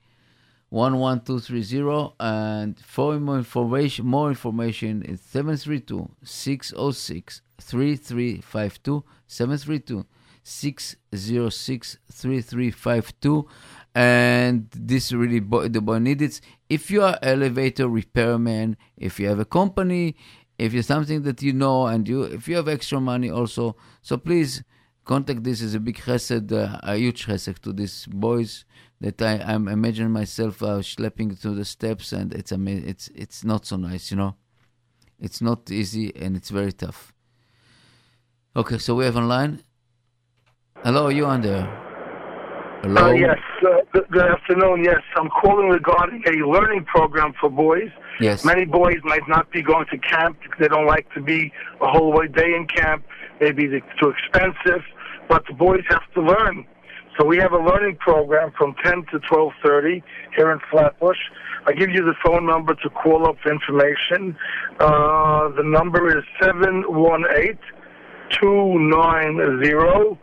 11230. 0.71 2.15
And 2.21 2.79
for 2.79 3.19
more 3.19 3.39
information, 3.39 4.07
more 4.07 4.29
information 4.29 5.03
is 5.03 5.21
732 5.23 6.09
606 6.23 7.43
3352. 7.61 9.05
732 9.27 10.07
606 10.45 11.99
3352. 12.13 13.49
And 13.95 14.69
this 14.71 15.13
really 15.13 15.41
bo- 15.41 15.67
the 15.69 15.81
boy 15.81 15.99
needs. 15.99 16.23
It. 16.23 16.41
If 16.69 16.91
you 16.91 17.03
are 17.03 17.19
elevator 17.23 17.89
repairman, 17.89 18.77
if 18.97 19.19
you 19.19 19.29
have 19.29 19.41
a 19.41 19.45
company, 19.45 20.15
if 20.59 20.73
you're 20.73 20.85
something 20.85 21.23
that 21.23 21.43
you 21.43 21.53
know, 21.53 21.87
and 21.87 22.09
you 22.09 22.23
if 22.23 22.47
you 22.47 22.57
have 22.57 22.69
extra 22.69 23.01
money 23.01 23.31
also, 23.31 23.77
so 24.01 24.17
please 24.17 24.63
contact 25.05 25.43
this 25.43 25.61
is 25.61 25.75
a 25.75 25.81
big 25.81 25.97
chesed, 25.97 26.53
uh, 26.53 26.79
a 26.85 26.97
huge 26.97 27.27
chesed 27.27 27.59
to 27.61 27.73
these 27.73 28.07
boys 28.07 28.65
that 29.01 29.21
I, 29.21 29.39
I'm 29.39 29.67
imagining 29.67 30.13
myself 30.13 30.63
uh, 30.63 30.79
schlepping 30.79 31.37
through 31.37 31.57
the 31.57 31.65
steps, 31.65 32.13
and 32.13 32.33
it's 32.33 32.53
ama- 32.53 32.71
it's 32.71 33.09
it's 33.09 33.43
not 33.45 33.67
so 33.67 33.77
nice, 33.77 34.13
you 34.13 34.17
know. 34.17 34.37
It's 35.19 35.41
not 35.41 35.71
easy 35.71 36.15
and 36.17 36.37
it's 36.37 36.51
very 36.51 36.73
tough. 36.73 37.13
Okay, 38.57 38.79
so 38.79 38.95
we 38.95 39.05
have 39.05 39.17
online. 39.17 39.63
Hello, 40.83 41.09
you 41.09 41.27
on 41.27 41.43
there? 41.43 41.90
Hello. 42.83 43.09
Uh, 43.09 43.13
yes, 43.13 43.39
uh, 43.63 43.83
good, 43.93 44.09
good 44.11 44.25
afternoon. 44.25 44.83
Yes, 44.83 45.03
I'm 45.15 45.29
calling 45.29 45.69
regarding 45.69 46.23
a 46.27 46.47
learning 46.47 46.87
program 46.87 47.35
for 47.39 47.51
boys. 47.51 47.91
Yes. 48.21 48.43
Many 48.43 48.65
boys 48.65 48.97
might 49.05 49.29
not 49.29 49.53
be 49.53 49.61
going 49.63 49.85
to 49.91 49.99
camp 49.99 50.39
because 50.43 50.59
they 50.59 50.69
don't 50.69 50.87
like 50.87 51.13
to 51.13 51.21
be 51.21 51.53
a 51.83 51.87
whole 51.87 52.19
day 52.27 52.55
in 52.55 52.67
camp. 52.67 53.05
Maybe 53.39 53.65
it's 53.67 53.85
too 54.01 54.09
expensive, 54.11 54.83
but 55.29 55.45
the 55.47 55.53
boys 55.53 55.83
have 55.91 56.11
to 56.15 56.23
learn. 56.23 56.65
So 57.19 57.27
we 57.27 57.37
have 57.37 57.53
a 57.53 57.59
learning 57.59 57.97
program 57.97 58.51
from 58.57 58.75
10 58.83 59.05
to 59.13 59.19
12:30 59.31 60.03
here 60.35 60.51
in 60.51 60.59
Flatbush. 60.71 61.19
I 61.67 61.73
give 61.73 61.91
you 61.91 62.03
the 62.03 62.15
phone 62.25 62.47
number 62.47 62.75
to 62.75 62.89
call 62.89 63.29
up 63.29 63.37
information. 63.45 64.35
Uh, 64.79 65.49
the 65.51 65.65
number 65.65 66.17
is 66.17 66.25
718 66.41 67.59
290 68.41 70.19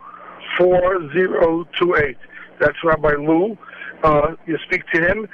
4028. 0.58 2.16
That's 2.60 2.76
Rabbi 2.84 3.14
Lew. 3.16 3.56
Uh, 4.02 4.34
you 4.46 4.58
speak 4.66 4.82
to 4.94 5.00
him, 5.00 5.28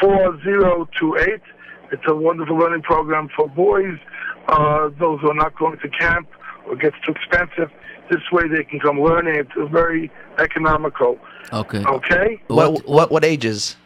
718-290-4028. 0.00 1.40
It's 1.92 2.02
a 2.08 2.14
wonderful 2.14 2.56
learning 2.56 2.82
program 2.82 3.28
for 3.36 3.48
boys, 3.48 3.98
uh, 4.48 4.88
those 4.98 5.20
who 5.20 5.30
are 5.30 5.34
not 5.34 5.56
going 5.58 5.78
to 5.78 5.88
camp 5.88 6.28
or 6.66 6.76
gets 6.76 6.96
too 7.06 7.12
expensive. 7.12 7.70
This 8.10 8.20
way 8.32 8.48
they 8.48 8.64
can 8.64 8.80
come 8.80 9.00
learning. 9.00 9.36
It's 9.36 9.52
very 9.72 10.10
economical. 10.38 11.18
Okay. 11.52 11.84
Okay? 11.84 12.42
What, 12.48 12.86
what, 12.86 13.10
what 13.10 13.24
ages? 13.24 13.76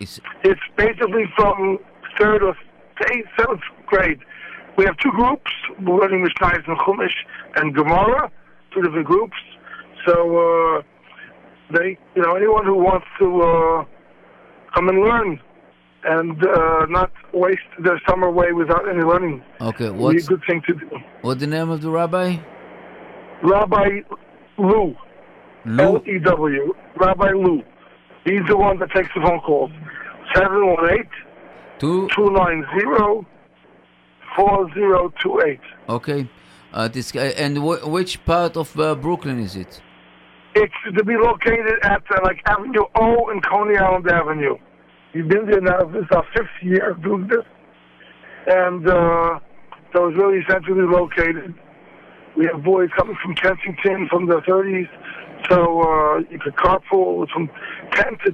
It's, 0.00 0.20
It's 0.42 0.60
basically 0.76 1.24
from 1.36 1.78
third 2.18 2.42
or 2.42 2.56
eighth, 3.12 3.28
seventh 3.38 3.62
grade. 3.86 4.18
We 4.76 4.84
have 4.84 4.96
two 4.98 5.10
groups. 5.12 5.50
We're 5.80 6.00
learning 6.00 6.26
Mishnayos 6.26 6.66
and 6.66 6.78
Chumash 6.78 7.14
and 7.56 7.74
Gemara, 7.74 8.30
two 8.74 8.82
different 8.82 9.06
groups. 9.06 9.36
So 10.06 10.14
uh, 10.78 10.82
they, 11.72 11.98
you 12.14 12.22
know, 12.22 12.34
anyone 12.34 12.64
who 12.66 12.74
wants 12.74 13.06
to 13.20 13.40
uh, 13.40 13.84
come 14.74 14.88
and 14.88 15.00
learn 15.00 15.40
and 16.04 16.44
uh, 16.44 16.86
not 16.88 17.12
waste 17.32 17.60
their 17.84 18.00
summer 18.08 18.26
away 18.28 18.52
without 18.52 18.88
any 18.88 19.02
learning, 19.02 19.42
okay. 19.60 19.88
would 19.90 19.96
be 19.96 19.98
a 19.98 20.02
What's 20.02 20.28
good 20.28 20.42
thing 20.48 20.62
to 20.66 20.74
do. 20.74 20.90
what's 21.20 21.40
the 21.40 21.46
name 21.46 21.70
of 21.70 21.80
the 21.80 21.90
rabbi? 21.90 22.36
Rabbi 23.42 23.88
Lew, 24.58 24.96
Lew. 25.64 25.80
L-E-W, 25.80 26.74
Rabbi 26.96 27.30
Lew. 27.32 27.62
He's 28.24 28.42
the 28.48 28.56
one 28.56 28.78
that 28.80 28.90
takes 28.92 29.08
the 29.14 29.20
phone 29.24 29.40
calls. 29.40 29.70
718 30.34 31.04
Two. 31.78 32.08
290 32.14 33.26
4028. 34.36 35.60
Okay. 35.88 36.28
Uh, 36.72 36.88
this 36.88 37.14
and 37.14 37.58
wh- 37.58 37.86
which 37.86 38.24
part 38.24 38.56
of 38.56 38.78
uh, 38.80 38.94
Brooklyn 38.94 39.38
is 39.38 39.56
it? 39.56 39.80
It's 40.54 40.72
to 40.96 41.04
be 41.04 41.16
located 41.16 41.78
at 41.82 42.02
uh, 42.10 42.20
like 42.24 42.40
Avenue 42.46 42.84
O 42.94 43.28
and 43.28 43.44
Coney 43.44 43.76
Island 43.76 44.08
Avenue. 44.10 44.56
We've 45.14 45.28
been 45.28 45.46
there 45.46 45.60
now. 45.60 45.80
This 45.84 46.04
is 46.04 46.10
our 46.12 46.24
fifth 46.34 46.56
year 46.62 46.96
doing 47.02 47.28
this, 47.28 47.44
and 48.46 48.88
uh, 48.88 49.38
so 49.94 50.08
it's 50.08 50.16
really 50.16 50.40
centrally 50.48 50.86
located. 50.90 51.54
We 52.36 52.46
have 52.46 52.64
boys 52.64 52.88
coming 52.96 53.16
from 53.22 53.34
Kensington 53.34 54.08
from 54.08 54.26
the 54.26 54.40
30s, 54.48 54.88
so 55.50 55.82
uh, 55.82 56.18
you 56.30 56.38
could 56.38 56.56
carpool 56.56 57.28
from 57.28 57.50
10 57.92 58.04
to 58.24 58.30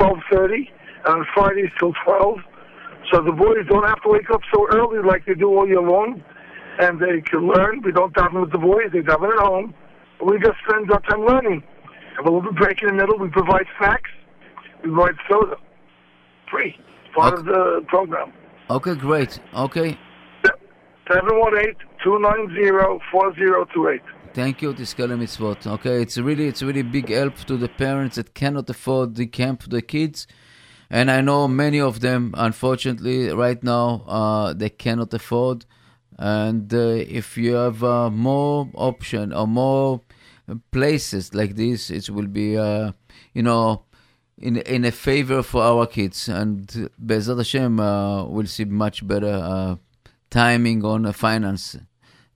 12:30, 0.00 0.54
and 0.54 0.66
on 1.06 1.26
Fridays 1.34 1.70
till 1.78 1.92
12. 2.06 2.38
So 3.12 3.20
the 3.20 3.32
boys 3.32 3.66
don't 3.68 3.86
have 3.86 4.00
to 4.02 4.08
wake 4.08 4.30
up 4.30 4.40
so 4.54 4.66
early 4.72 5.02
like 5.02 5.26
they 5.26 5.34
do 5.34 5.48
all 5.48 5.68
year 5.68 5.82
long, 5.82 6.22
and 6.82 7.00
they 7.00 7.20
can 7.20 7.46
learn. 7.46 7.82
We 7.82 7.92
don't 7.92 8.12
daven 8.14 8.40
with 8.40 8.52
the 8.52 8.58
boys; 8.58 8.90
they 8.92 9.00
daven 9.00 9.32
at 9.32 9.38
home. 9.38 9.74
We 10.24 10.38
just 10.38 10.56
spend 10.66 10.90
our 10.90 11.00
time 11.02 11.24
learning. 11.24 11.62
Have 12.16 12.26
a 12.26 12.30
little 12.30 12.42
bit 12.42 12.56
break 12.56 12.82
in 12.82 12.88
the 12.88 12.94
middle. 12.94 13.16
We 13.18 13.28
provide 13.28 13.66
snacks. 13.78 14.10
We 14.82 14.90
provide 14.90 15.14
soda, 15.28 15.56
free, 16.50 16.76
part 17.14 17.38
of 17.38 17.44
the 17.44 17.84
program. 17.88 18.32
Okay, 18.70 18.94
great. 18.94 19.38
Okay. 19.54 19.98
718-290-4028. 21.10 24.00
Thank 24.34 24.62
you, 24.62 24.72
Tiskale 24.72 25.18
Mitzvot. 25.18 25.66
Okay, 25.66 26.00
it's 26.00 26.16
really 26.16 26.46
it's 26.46 26.62
really 26.62 26.82
big 26.82 27.10
help 27.10 27.36
to 27.50 27.56
the 27.58 27.68
parents 27.68 28.16
that 28.16 28.32
cannot 28.34 28.70
afford 28.70 29.16
the 29.16 29.26
camp 29.26 29.62
for 29.62 29.68
the 29.68 29.82
kids, 29.82 30.26
and 30.88 31.10
I 31.10 31.20
know 31.20 31.46
many 31.48 31.80
of 31.80 32.00
them, 32.00 32.32
unfortunately, 32.36 33.28
right 33.28 33.62
now 33.62 34.04
uh, 34.06 34.54
they 34.54 34.70
cannot 34.70 35.12
afford. 35.12 35.66
And 36.22 36.72
uh, 36.72 37.02
if 37.20 37.36
you 37.36 37.54
have 37.54 37.82
uh, 37.82 38.08
more 38.08 38.70
option 38.74 39.32
or 39.32 39.48
more 39.48 40.02
places 40.70 41.34
like 41.34 41.56
this, 41.56 41.90
it 41.90 42.08
will 42.10 42.28
be, 42.28 42.56
uh, 42.56 42.92
you 43.34 43.42
know, 43.42 43.82
in 44.38 44.58
in 44.58 44.84
a 44.84 44.92
favor 44.92 45.42
for 45.42 45.64
our 45.64 45.84
kids. 45.84 46.28
And 46.28 46.68
Bezat 47.04 47.38
Hashem, 47.38 47.80
uh, 47.80 48.22
we'll 48.26 48.46
see 48.46 48.64
much 48.66 49.04
better 49.04 49.34
uh, 49.34 49.76
timing 50.30 50.84
on 50.84 51.12
finance. 51.12 51.76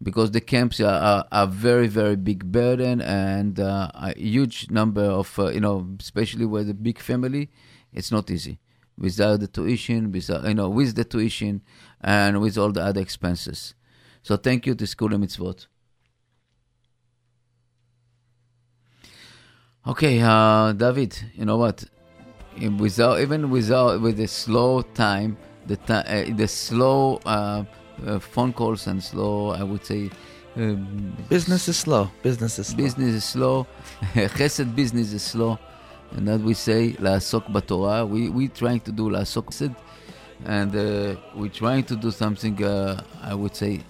Because 0.03 0.33
the 0.33 0.41
camps 0.41 0.81
are, 0.81 1.25
are 1.31 1.47
very 1.47 1.87
very 1.87 2.17
big 2.17 2.51
burden 2.51 3.01
and 3.01 3.61
uh, 3.61 3.91
a 3.95 4.19
huge 4.19 4.69
number 4.69 5.05
of 5.05 5.33
you 5.55 5.61
know 5.61 5.87
especially 6.01 6.45
with 6.45 6.69
a 6.69 6.75
big 6.75 6.99
family 6.99 7.51
it's 7.95 8.11
not 8.11 8.31
easy. 8.33 8.59
Without 8.99 9.41
the 9.41 9.47
tuition 9.47 10.11
without 10.13 10.45
you 10.45 10.55
know 10.55 10.69
with 10.69 10.97
the 10.97 11.05
tuition 11.05 11.63
and 12.03 12.43
with 12.43 12.59
all 12.59 12.73
the 12.73 12.83
other 12.83 13.01
expenses 13.01 13.76
so 14.27 14.37
thank 14.37 14.67
you 14.67 14.75
to 14.75 14.89
School 14.89 15.15
of 15.15 15.21
Mitzvot. 15.21 15.69
Okay, 19.87 20.21
uh, 20.21 20.73
David, 20.73 21.17
you 21.37 21.45
know 21.45 21.59
what? 21.59 21.85
Without 22.77 23.21
even 23.21 23.51
without 23.51 24.01
with 24.01 24.17
the 24.17 24.27
slow 24.27 24.83
time, 24.83 25.37
the 25.69 25.79
uh, 25.89 26.35
the 26.35 26.49
slow 26.49 27.21
uh, 27.25 27.63
uh, 28.05 28.19
phone 28.19 28.53
calls 28.53 28.89
and 28.89 29.01
slow, 29.01 29.51
I 29.51 29.63
would 29.63 29.87
say. 29.87 30.11
Um, 30.57 31.17
business 31.29 31.69
is 31.69 31.77
slow. 31.77 32.11
Business 32.25 32.59
is 32.59 32.67
slow. 32.67 32.83
Business 32.83 33.15
is 33.15 33.25
slow. 33.25 33.67
Chesed 34.37 34.75
business 34.75 35.13
is 35.13 35.23
slow, 35.23 35.57
and 36.11 36.27
that 36.27 36.41
we 36.41 36.55
say 36.55 36.95
laasok 36.95 37.47
batorah. 37.53 38.09
We 38.09 38.29
we 38.31 38.49
trying 38.49 38.81
to 38.81 38.91
do 38.91 39.09
laasok 39.09 39.77
and 40.45 40.75
uh, 40.75 41.15
we're 41.37 41.49
trying 41.49 41.85
to 41.85 41.95
do 41.95 42.11
something. 42.11 42.61
Uh, 42.63 43.01
I 43.23 43.33
would 43.33 43.55
say 43.55 43.85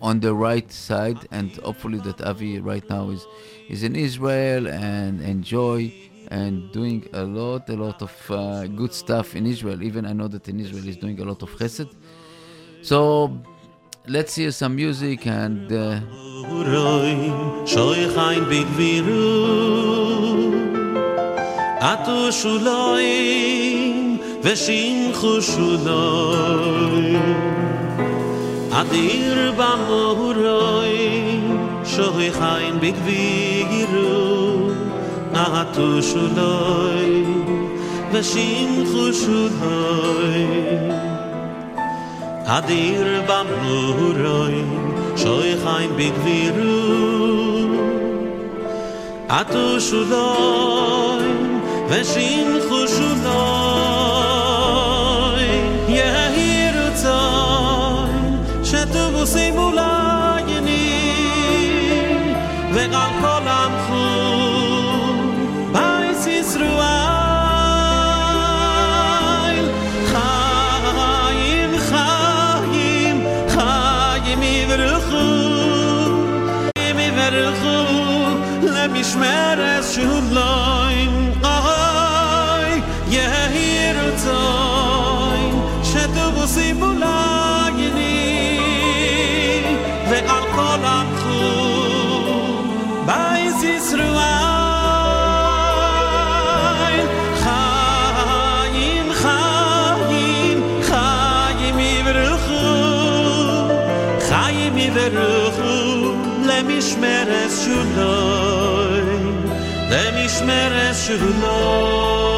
on 0.00 0.20
the 0.20 0.34
right 0.34 0.70
side. 0.70 1.26
And 1.30 1.56
hopefully 1.56 1.98
that 2.00 2.20
Avi 2.20 2.60
right 2.60 2.88
now 2.88 3.10
is, 3.10 3.26
is 3.68 3.82
in 3.82 3.96
Israel 3.96 4.68
and 4.68 5.20
enjoy 5.22 5.92
and 6.30 6.72
doing 6.72 7.06
a 7.12 7.22
lot, 7.22 7.68
a 7.68 7.76
lot 7.76 8.02
of 8.02 8.30
uh, 8.30 8.66
good 8.66 8.92
stuff 8.92 9.36
in 9.36 9.46
Israel. 9.46 9.82
Even 9.82 10.06
I 10.06 10.12
know 10.12 10.28
that 10.28 10.48
in 10.48 10.60
Israel 10.60 10.86
is 10.88 10.96
doing 10.96 11.20
a 11.20 11.24
lot 11.24 11.42
of 11.42 11.50
chesed. 11.50 11.94
So 12.82 13.40
let's 14.06 14.34
hear 14.34 14.50
some 14.50 14.76
music 14.76 15.26
and 15.26 15.72
uh, 15.72 16.00
אדיר 28.80 29.52
במורוי 29.56 31.40
שוי 31.84 32.32
חיין 32.32 32.80
בגבירו 32.80 34.68
נעתו 35.32 36.02
שולוי 36.02 37.24
ושמחו 38.12 39.12
שולוי. 39.12 40.46
אדיר 42.44 43.22
במורוי 43.28 44.64
שוי 45.16 45.54
חיין 45.64 45.90
בגבירו 45.96 47.14
עתו 49.28 49.80
שולוי 49.80 51.24
ושמחו 51.88 52.63
למשמרת 79.93 79.93
שוליים, 79.93 81.31
אוי, 81.43 82.81
יהירו 83.07 84.15
צוין, 84.15 85.61
שטובו 85.83 86.47
סיבולייני, 86.47 88.05
ועל 90.09 90.43
כל 90.55 90.85
עמכו, 90.85 91.59
בייס 93.05 93.63
ישראל, 93.63 94.19
חיים, 97.35 99.13
חיים, 99.13 100.65
חיים 100.83 101.79
יברחו, 101.79 102.69
חיים 104.29 104.77
יברחו, 104.77 106.13
למשמרת 106.45 107.51
שולוי, 107.65 108.22
במשמרת 109.94 110.94
שלו 111.06 112.33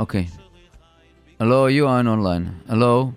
okay. 0.00 0.28
Hello, 1.38 1.66
you 1.66 1.86
are 1.86 1.98
on 1.98 2.08
online. 2.08 2.60
Hello. 2.68 3.14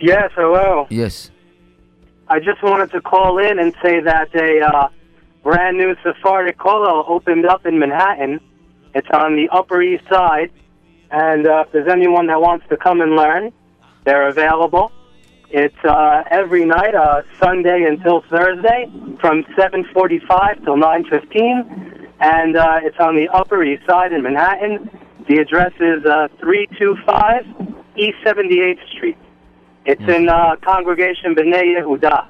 Yes, 0.00 0.30
hello. 0.34 0.86
Yes. 0.90 1.30
I 2.28 2.38
just 2.40 2.62
wanted 2.62 2.90
to 2.92 3.00
call 3.00 3.38
in 3.38 3.58
and 3.58 3.74
say 3.82 4.00
that 4.00 4.34
a 4.34 4.60
uh, 4.60 4.88
brand 5.42 5.76
new 5.76 5.94
Sephardi 6.02 6.52
Kollel 6.52 7.08
opened 7.08 7.46
up 7.46 7.66
in 7.66 7.78
Manhattan. 7.78 8.40
It's 8.94 9.08
on 9.12 9.36
the 9.36 9.48
Upper 9.50 9.82
East 9.82 10.04
Side, 10.08 10.50
and 11.10 11.46
uh, 11.46 11.64
if 11.66 11.72
there's 11.72 11.88
anyone 11.88 12.28
that 12.28 12.40
wants 12.40 12.66
to 12.70 12.76
come 12.76 13.00
and 13.00 13.14
learn, 13.16 13.52
they're 14.04 14.28
available. 14.28 14.90
It's 15.50 15.84
uh, 15.84 16.24
every 16.30 16.64
night, 16.64 16.94
uh, 16.94 17.22
Sunday 17.38 17.84
until 17.84 18.22
Thursday, 18.22 18.90
from 19.20 19.44
7:45 19.56 20.64
till 20.64 20.76
9:15, 20.76 22.08
and 22.20 22.56
uh, 22.56 22.80
it's 22.82 22.98
on 22.98 23.16
the 23.16 23.28
Upper 23.28 23.62
East 23.62 23.86
Side 23.86 24.12
in 24.12 24.22
Manhattan. 24.22 24.90
The 25.28 25.38
address 25.38 25.72
is 25.80 26.04
uh, 26.04 26.28
325 26.40 27.74
East 27.96 28.18
78th 28.24 28.88
Street. 28.94 29.16
It's 29.86 30.02
in 30.02 30.28
uh, 30.28 30.56
Congregation 30.62 31.34
B'nai 31.34 31.76
Yehuda. 31.78 32.26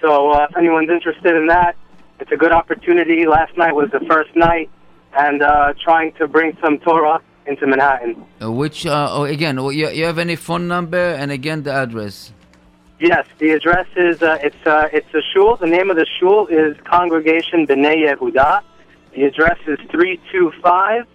So 0.00 0.32
uh, 0.32 0.46
if 0.50 0.56
anyone's 0.56 0.90
interested 0.90 1.34
in 1.34 1.46
that, 1.46 1.76
it's 2.20 2.32
a 2.32 2.36
good 2.36 2.52
opportunity. 2.52 3.26
Last 3.26 3.56
night 3.56 3.74
was 3.74 3.90
the 3.90 4.00
first 4.00 4.34
night, 4.36 4.70
and 5.16 5.42
uh, 5.42 5.74
trying 5.82 6.12
to 6.14 6.28
bring 6.28 6.56
some 6.62 6.78
Torah 6.78 7.20
into 7.46 7.66
Manhattan. 7.66 8.24
Uh, 8.40 8.50
which, 8.50 8.86
uh, 8.86 9.08
oh, 9.10 9.24
again, 9.24 9.56
you, 9.58 9.88
you 9.88 10.04
have 10.04 10.18
any 10.18 10.36
phone 10.36 10.68
number 10.68 11.14
and 11.14 11.30
again 11.30 11.62
the 11.62 11.72
address? 11.72 12.32
Yes, 13.00 13.26
the 13.38 13.50
address 13.50 13.86
is 13.96 14.22
uh, 14.22 14.38
it's 14.42 14.64
uh, 14.64 14.88
it's 14.92 15.12
a 15.12 15.22
shul. 15.34 15.56
The 15.56 15.66
name 15.66 15.90
of 15.90 15.96
the 15.96 16.06
shul 16.20 16.46
is 16.46 16.76
Congregation 16.84 17.66
B'nai 17.66 18.06
Yehuda. 18.06 18.62
The 19.14 19.24
address 19.24 19.58
is 19.66 19.78
325 19.90 21.06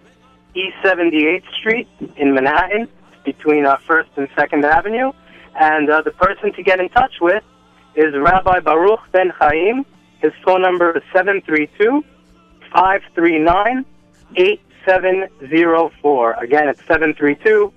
East 0.58 0.76
78th 0.82 1.48
Street 1.60 1.88
in 2.16 2.34
Manhattan, 2.34 2.88
between 3.24 3.64
uh, 3.66 3.76
First 3.86 4.10
and 4.16 4.28
Second 4.34 4.64
Avenue. 4.64 5.12
And 5.60 5.90
uh, 5.90 6.02
the 6.02 6.12
person 6.12 6.52
to 6.54 6.62
get 6.62 6.80
in 6.80 6.88
touch 6.88 7.14
with 7.20 7.44
is 7.94 8.14
Rabbi 8.16 8.60
Baruch 8.60 9.00
Ben 9.12 9.30
Chaim. 9.38 9.84
His 10.20 10.32
phone 10.44 10.62
number 10.62 10.96
is 10.96 11.02
732 11.12 12.04
539 12.72 13.84
8704. 14.36 16.32
Again, 16.44 16.68
it's 16.68 16.80
732 16.80 17.72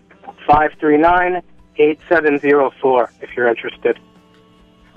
539 0.48 1.42
8704 1.78 3.12
if 3.22 3.30
you're 3.36 3.48
interested. 3.48 4.00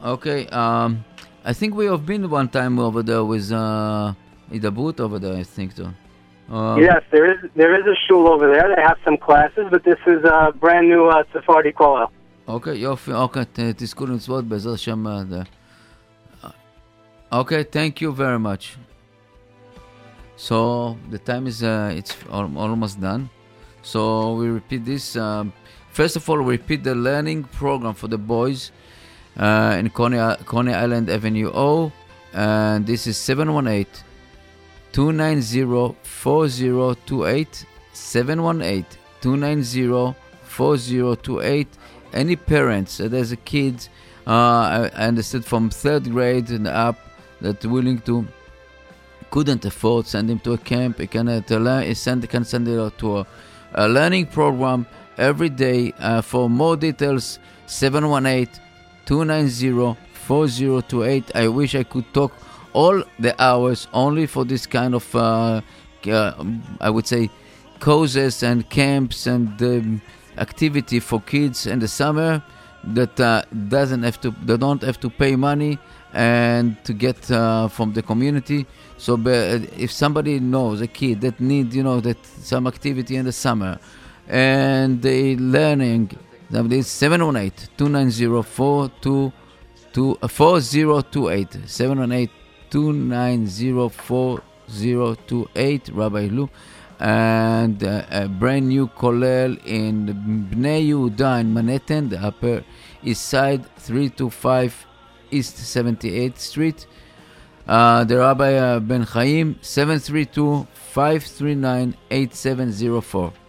Okay. 0.03 0.47
Um, 0.49 1.05
I 1.45 1.53
think 1.53 1.75
we 1.75 1.87
have 1.87 2.05
been 2.07 2.29
one 2.31 2.49
time 2.49 2.79
over 2.79 3.03
there 3.03 3.25
with 3.25 3.51
uh, 3.53 4.15
Idabut 4.51 5.01
over 5.01 5.19
there, 5.19 5.37
I 5.37 5.43
think 5.43 5.73
so. 5.73 5.93
Um, 6.52 6.80
yes, 6.88 7.02
there 7.12 7.28
is 7.34 7.40
there 7.62 7.74
is 7.80 7.86
a 7.86 7.96
shul 8.08 8.24
over 8.34 8.46
there. 8.54 8.68
They 8.76 8.82
have 8.90 8.98
some 9.08 9.18
classes, 9.28 9.66
but 9.74 9.82
this 9.84 10.02
is 10.14 10.22
a 10.38 10.52
brand 10.64 10.86
new 10.94 11.04
uh, 11.08 11.24
Sephardi 11.34 11.72
Kollel. 11.72 12.08
אוקיי, 12.48 12.78
יופי, 12.78 13.14
אוקיי, 13.14 13.46
ת- 13.46 13.60
תזכו 13.78 14.06
למצוות 14.06 14.46
בעזרת 14.46 14.74
השם. 14.74 15.08
אה, 15.08 15.24
זה. 15.30 15.42
אוקיי, 17.32 17.64
thank 17.74 18.02
you 18.02 18.12
very 18.18 18.40
much. 18.40 18.78
So 20.38 20.98
the 21.12 21.20
time 21.20 21.46
is 21.48 21.62
uh, 21.64 21.94
it's 22.00 22.16
al- 22.32 22.58
almost 22.58 23.00
done. 23.02 23.30
So 23.82 24.34
we 24.40 24.48
repeat 24.50 24.86
this. 24.86 25.16
Um, 25.16 25.54
first 25.92 26.16
of 26.16 26.28
all, 26.30 26.38
we 26.42 26.54
repeat 26.60 26.84
the 26.84 26.96
learning 26.96 27.44
program 27.60 27.94
for 27.94 28.08
the 28.08 28.18
boys 28.18 28.72
uh, 29.38 29.76
in 29.80 29.90
Coney, 29.90 30.20
Coney 30.46 30.74
Island 30.74 31.10
Avenue 31.10 31.52
O, 31.54 31.92
and 32.34 32.86
this 32.88 33.06
is 33.08 33.18
718 33.18 33.86
290 34.95 35.97
4028 36.05 37.67
718 37.93 38.87
290 39.21 40.15
4028 40.45 41.69
any 42.13 42.37
parents 42.37 42.99
that 42.99 43.11
has 43.11 43.33
a 43.33 43.37
kid 43.37 43.89
uh, 44.27 44.31
I, 44.95 45.07
understood 45.07 45.45
from 45.45 45.69
third 45.69 46.05
grade 46.05 46.51
and 46.51 46.69
up 46.69 46.97
that 47.41 47.65
willing 47.65 47.99
to 48.03 48.27
couldn't 49.31 49.65
afford 49.65 50.07
send 50.07 50.31
him 50.31 50.39
to 50.39 50.53
a 50.53 50.59
camp. 50.59 51.01
He 51.01 51.09
can 51.09 51.29
uh, 51.29 51.43
learn 51.51 51.93
send 51.97 52.31
can 52.31 52.45
send 52.45 52.69
it 52.69 52.99
to 52.99 53.19
a, 53.19 53.27
a 53.75 53.89
learning 53.89 54.27
program 54.27 54.87
every 55.19 55.49
day 55.49 55.93
uh, 55.99 56.23
for 56.23 56.49
more 56.49 56.77
details 56.77 57.41
718 57.67 58.49
290 59.07 59.99
4028 60.13 61.33
i 61.35 61.49
wish 61.49 61.75
i 61.75 61.83
could 61.83 62.07
talk 62.15 62.33
all 62.75 63.03
the 63.19 63.35
hours 63.43 63.89
only 63.93 64.27
for 64.27 64.45
this 64.45 64.67
kind 64.67 64.95
of 64.95 65.15
uh, 65.15 65.61
uh, 66.07 66.45
i 66.81 66.91
would 66.91 67.07
say 67.07 67.31
causes 67.81 68.43
and 68.43 68.69
camps 68.69 69.27
and 69.27 69.63
um, 69.63 70.01
activity 70.39 71.01
for 71.01 71.21
kids 71.21 71.67
in 71.67 71.79
the 71.79 71.89
summer 71.89 72.43
that 72.93 73.19
uh, 73.19 73.43
doesn't 73.69 74.03
have 74.03 74.21
to 74.21 74.31
they 74.45 74.57
don't 74.57 74.83
have 74.83 75.01
to 75.01 75.09
pay 75.09 75.37
money 75.37 75.79
and 76.13 76.83
to 76.85 76.93
get 76.93 77.31
uh, 77.31 77.69
from 77.69 77.93
the 77.93 78.03
community. 78.03 78.67
So 78.99 79.21
if 79.27 79.91
somebody 79.91 80.39
knows 80.39 80.81
a 80.81 80.87
kid 80.87 81.21
that 81.23 81.41
need 81.41 81.75
you 81.75 81.83
know 81.83 82.01
that 82.01 82.25
some 82.25 82.67
activity 82.67 83.17
in 83.17 83.25
the 83.25 83.33
summer 83.33 83.79
and 84.29 85.03
they 85.03 85.37
learning 85.37 86.17
that 86.51 86.71
is 86.73 86.87
718 86.87 87.69
290 87.77 88.43
42 88.43 89.33
uh, 90.23 90.29
4028 90.29 91.69
718 91.69 92.44
290 92.75 93.89
4028 93.89 95.91
Rabbi 95.93 96.27
Lew 96.27 96.51
and 96.99 97.85
uh, 97.85 98.05
a 98.11 98.29
brand 98.29 98.69
new 98.69 98.89
kollel 98.89 99.65
in 99.65 100.49
Bnei 100.51 100.89
Yehuda 100.89 101.41
in 101.41 101.55
Manhattan, 101.55 102.09
the 102.09 102.19
Upper 102.19 102.65
East 103.05 103.29
Side, 103.29 103.65
325 103.77 104.87
East 105.31 105.57
78th 105.57 106.39
Street. 106.39 106.89
Uh, 107.69 108.03
the 108.03 108.19
Rabbi 108.19 108.57
uh, 108.57 108.81
Ben 108.81 109.05
Chaim, 109.05 109.57
732 109.61 110.67
539 110.75 111.95
8704. 112.11 113.44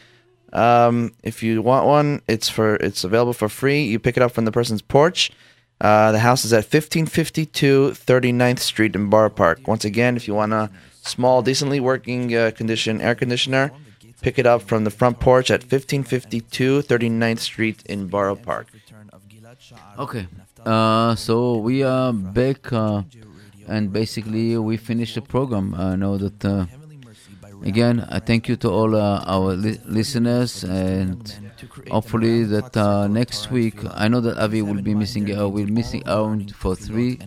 Um, 0.54 1.14
if 1.24 1.43
you 1.43 1.62
want 1.62 1.86
one, 1.86 2.22
it's 2.28 2.49
for 2.49 2.76
it's 2.76 3.04
available 3.04 3.34
for 3.34 3.49
free. 3.49 3.84
You 3.84 3.99
pick 3.99 4.18
it 4.18 4.24
up 4.24 4.32
from 4.32 4.45
the 4.45 4.52
person's 4.52 4.82
porch. 4.82 5.32
Uh, 5.80 6.12
the 6.12 6.20
house 6.20 6.45
is 6.45 6.54
at 6.54 6.64
1552 6.64 7.91
39th 7.91 8.60
Street 8.60 8.95
in 8.95 9.10
Borough 9.10 9.30
Park. 9.30 9.68
Once 9.68 9.84
again, 9.84 10.16
if 10.16 10.28
you 10.28 10.36
want 10.36 10.54
a 10.54 10.70
small, 11.02 11.41
decently 11.41 11.80
working 11.80 12.36
uh, 12.36 12.52
condition 12.56 13.02
air 13.02 13.16
conditioner, 13.16 13.72
pick 14.22 14.38
it 14.38 14.45
up 14.45 14.62
from 14.62 14.84
the 14.84 14.91
front 14.91 15.20
porch 15.20 15.49
at 15.49 15.62
1552 15.62 16.84
39th 16.84 17.39
Street 17.39 17.82
in 17.86 18.08
Borough 18.08 18.36
Park. 18.36 18.68
Okay, 19.97 20.28
uh, 20.66 21.16
so 21.16 21.58
we 21.58 21.82
are 21.82 22.14
back, 22.14 22.72
uh, 22.72 23.02
and 23.68 23.91
basically 23.91 24.58
we 24.58 24.78
finished 24.78 25.16
the 25.16 25.22
program. 25.22 25.74
I 25.76 25.95
know 25.95 26.18
that. 26.18 26.68
Uh, 27.61 27.61
again, 27.62 28.07
I 28.11 28.18
thank 28.18 28.49
you 28.49 28.57
to 28.57 28.68
all 28.70 28.95
uh, 28.97 29.22
our 29.26 29.55
li- 29.55 29.80
listeners, 29.87 30.64
and 30.64 31.20
hopefully 31.91 32.45
that 32.45 32.76
uh, 32.76 33.07
next 33.09 33.51
week. 33.51 33.76
I 33.95 34.09
know 34.09 34.20
that 34.20 34.39
Avi 34.39 34.62
will 34.62 34.82
be 34.82 34.95
missing. 34.95 35.26
Uh, 35.37 35.49
will 35.49 35.66
missing 35.66 36.03
out 36.07 36.51
for 36.53 36.74
three. 36.76 37.18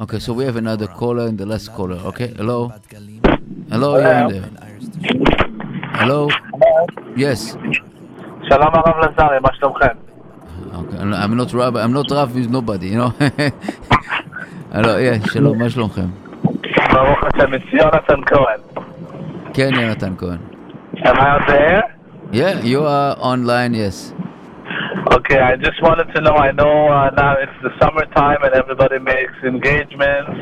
Okay, 0.00 0.18
so 0.18 0.32
we 0.32 0.44
have 0.44 0.56
another 0.56 0.86
caller 0.86 1.26
and 1.26 1.38
the 1.38 1.46
last 1.46 1.72
caller. 1.74 1.96
Okay, 2.10 2.28
hello, 2.36 2.72
hello, 3.70 3.98
you're 3.98 4.12
in 4.12 4.28
there. 4.32 4.50
Hello, 6.00 6.28
yes. 7.16 7.56
שלום 8.48 8.74
הרב 8.74 8.96
לזרי, 9.04 9.38
מה 9.42 9.48
שלומכם? 9.58 9.96
Okay, 10.74 10.98
I'm 10.98 11.12
I'm 11.14 11.36
not 11.36 11.52
Rab. 11.52 11.76
I'm 11.76 11.92
not 11.92 12.10
Rav 12.10 12.34
with 12.34 12.48
nobody, 12.50 12.88
you 12.88 12.98
know. 12.98 13.12
hello, 14.72 14.98
yeah, 14.98 15.26
שלום, 15.32 15.58
מה 15.58 15.70
שלומכם? 15.70 16.06
ברוך 16.92 17.24
השם, 17.24 17.54
it's 17.54 17.72
יונתן 17.72 18.20
כהן. 18.26 18.60
כן, 19.54 19.70
יונתן 19.80 20.16
כהן. 20.18 20.38
Am 20.96 21.18
I 21.18 21.28
out 21.28 21.46
there? 21.46 21.82
Yeah, 22.32 22.60
you 22.64 22.80
are 22.84 23.16
online, 23.20 23.74
yes. 23.74 24.12
Okay, 25.12 25.38
I 25.38 25.54
just 25.56 25.80
wanted 25.82 26.08
to 26.14 26.20
know, 26.20 26.36
I 26.48 26.50
know 26.52 26.88
uh, 26.88 27.10
now 27.10 27.34
it's 27.34 27.58
the 27.62 27.70
summertime 27.80 28.42
and 28.42 28.54
everybody 28.54 28.98
makes 28.98 29.34
engagements 29.44 30.32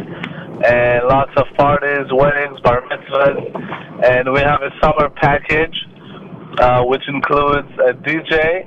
and 0.64 1.06
lots 1.06 1.32
of 1.36 1.46
parties, 1.56 2.06
weddings, 2.10 2.58
bar 2.60 2.80
mitzvahs, 2.90 3.38
and 4.10 4.32
we 4.32 4.40
have 4.40 4.62
a 4.62 4.72
summer 4.82 5.10
package 5.10 5.76
uh, 6.58 6.82
which 6.84 7.02
includes 7.08 7.68
a 7.90 7.92
DJ 7.92 8.64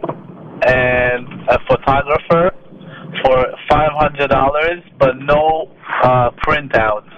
and 0.68 1.28
a 1.50 1.60
photographer 1.68 2.52
for 3.24 3.46
$500, 3.72 4.84
but 5.00 5.18
no 5.18 5.72
uh, 6.04 6.30
printouts, 6.46 7.10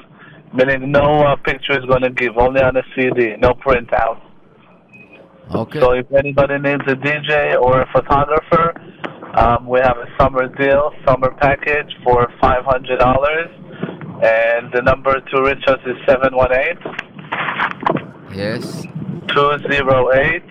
meaning 0.54 0.90
no 0.92 1.22
uh, 1.24 1.36
picture 1.36 1.78
is 1.78 1.84
going 1.86 2.02
to 2.02 2.10
give, 2.10 2.36
only 2.38 2.62
on 2.62 2.76
a 2.76 2.82
CD, 2.94 3.34
no 3.38 3.52
printout. 3.54 4.20
Okay. 5.54 5.80
So 5.80 5.92
if 5.92 6.10
anybody 6.12 6.58
needs 6.58 6.82
a 6.86 6.94
DJ 6.94 7.60
or 7.60 7.80
a 7.82 7.86
photographer, 7.92 8.72
um, 9.36 9.66
we 9.66 9.80
have 9.80 9.98
a 9.98 10.06
summer 10.18 10.48
deal, 10.48 10.92
summer 11.06 11.32
package 11.40 11.92
for 12.02 12.28
five 12.40 12.64
hundred 12.64 12.98
dollars, 12.98 13.50
and 14.22 14.72
the 14.72 14.80
number 14.82 15.20
to 15.20 15.42
reach 15.42 15.62
us 15.66 15.78
is 15.86 15.96
seven 16.08 16.34
one 16.34 16.50
eight 16.54 16.78
Yes. 18.32 18.86
two 19.28 19.58
zero 19.70 20.10
eight 20.14 20.44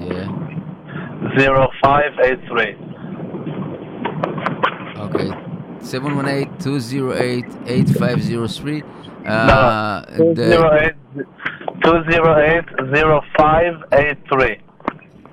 Yeah. 0.00 0.28
zero 1.38 1.68
five 1.82 2.12
eight 2.24 2.40
three. 2.48 2.76
Okay. 4.98 5.30
718-208-8503. 5.84 8.82
Uh, 9.25 10.01
Two 10.17 10.33
the- 10.33 10.49
zero 10.51 10.69
eight 10.81 10.95
two 11.83 11.97
zero 12.11 12.31
eight 12.51 12.67
zero 12.95 13.21
five 13.37 13.75
eight 13.93 14.17
three. 14.29 14.57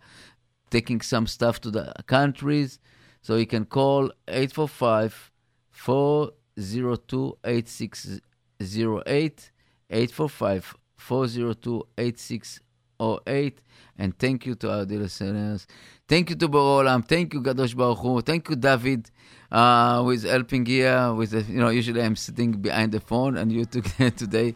taking 0.71 1.01
some 1.01 1.27
stuff 1.27 1.61
to 1.63 1.73
the 1.73 1.93
countries, 2.07 2.79
so 3.23 3.35
you 3.35 3.47
can 3.47 3.65
call 3.65 4.13
845 4.29 5.33
402 5.73 7.39
8608 7.45 9.51
845 9.91 10.77
402 10.97 11.89
8608. 11.99 12.61
And 13.00 14.18
thank 14.18 14.46
you 14.46 14.56
to 14.56 14.72
our 14.72 14.86
dear 14.86 15.00
listeners. 15.00 15.68
Thank 16.08 16.30
you 16.30 16.36
to 16.36 16.48
Borolam. 16.48 17.08
Thank 17.08 17.34
you, 17.34 17.42
Gadosh 17.42 17.76
Baruch 17.76 18.00
Hu. 18.00 18.22
Thank 18.22 18.50
you, 18.50 18.56
David, 18.56 19.12
uh, 19.52 20.02
who 20.02 20.12
is 20.12 20.24
helping 20.24 20.66
here. 20.66 21.14
With 21.14 21.32
the, 21.32 21.42
you 21.42 21.60
know, 21.60 21.70
usually 21.70 22.02
I'm 22.02 22.16
sitting 22.16 22.54
behind 22.54 22.92
the 22.92 23.00
phone, 23.00 23.38
and 23.38 23.52
you 23.52 23.66
took 23.66 23.86
today. 24.16 24.56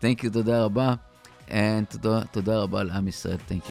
Thank 0.00 0.22
you, 0.22 0.30
תודה 0.30 0.64
רבה. 0.64 0.94
And 1.48 1.86
תודה, 1.90 2.24
תודה 2.32 2.62
רבה 2.62 2.82
לעם 2.82 3.08
ישראל. 3.08 3.38
Thank 3.48 3.64
you. 3.64 3.68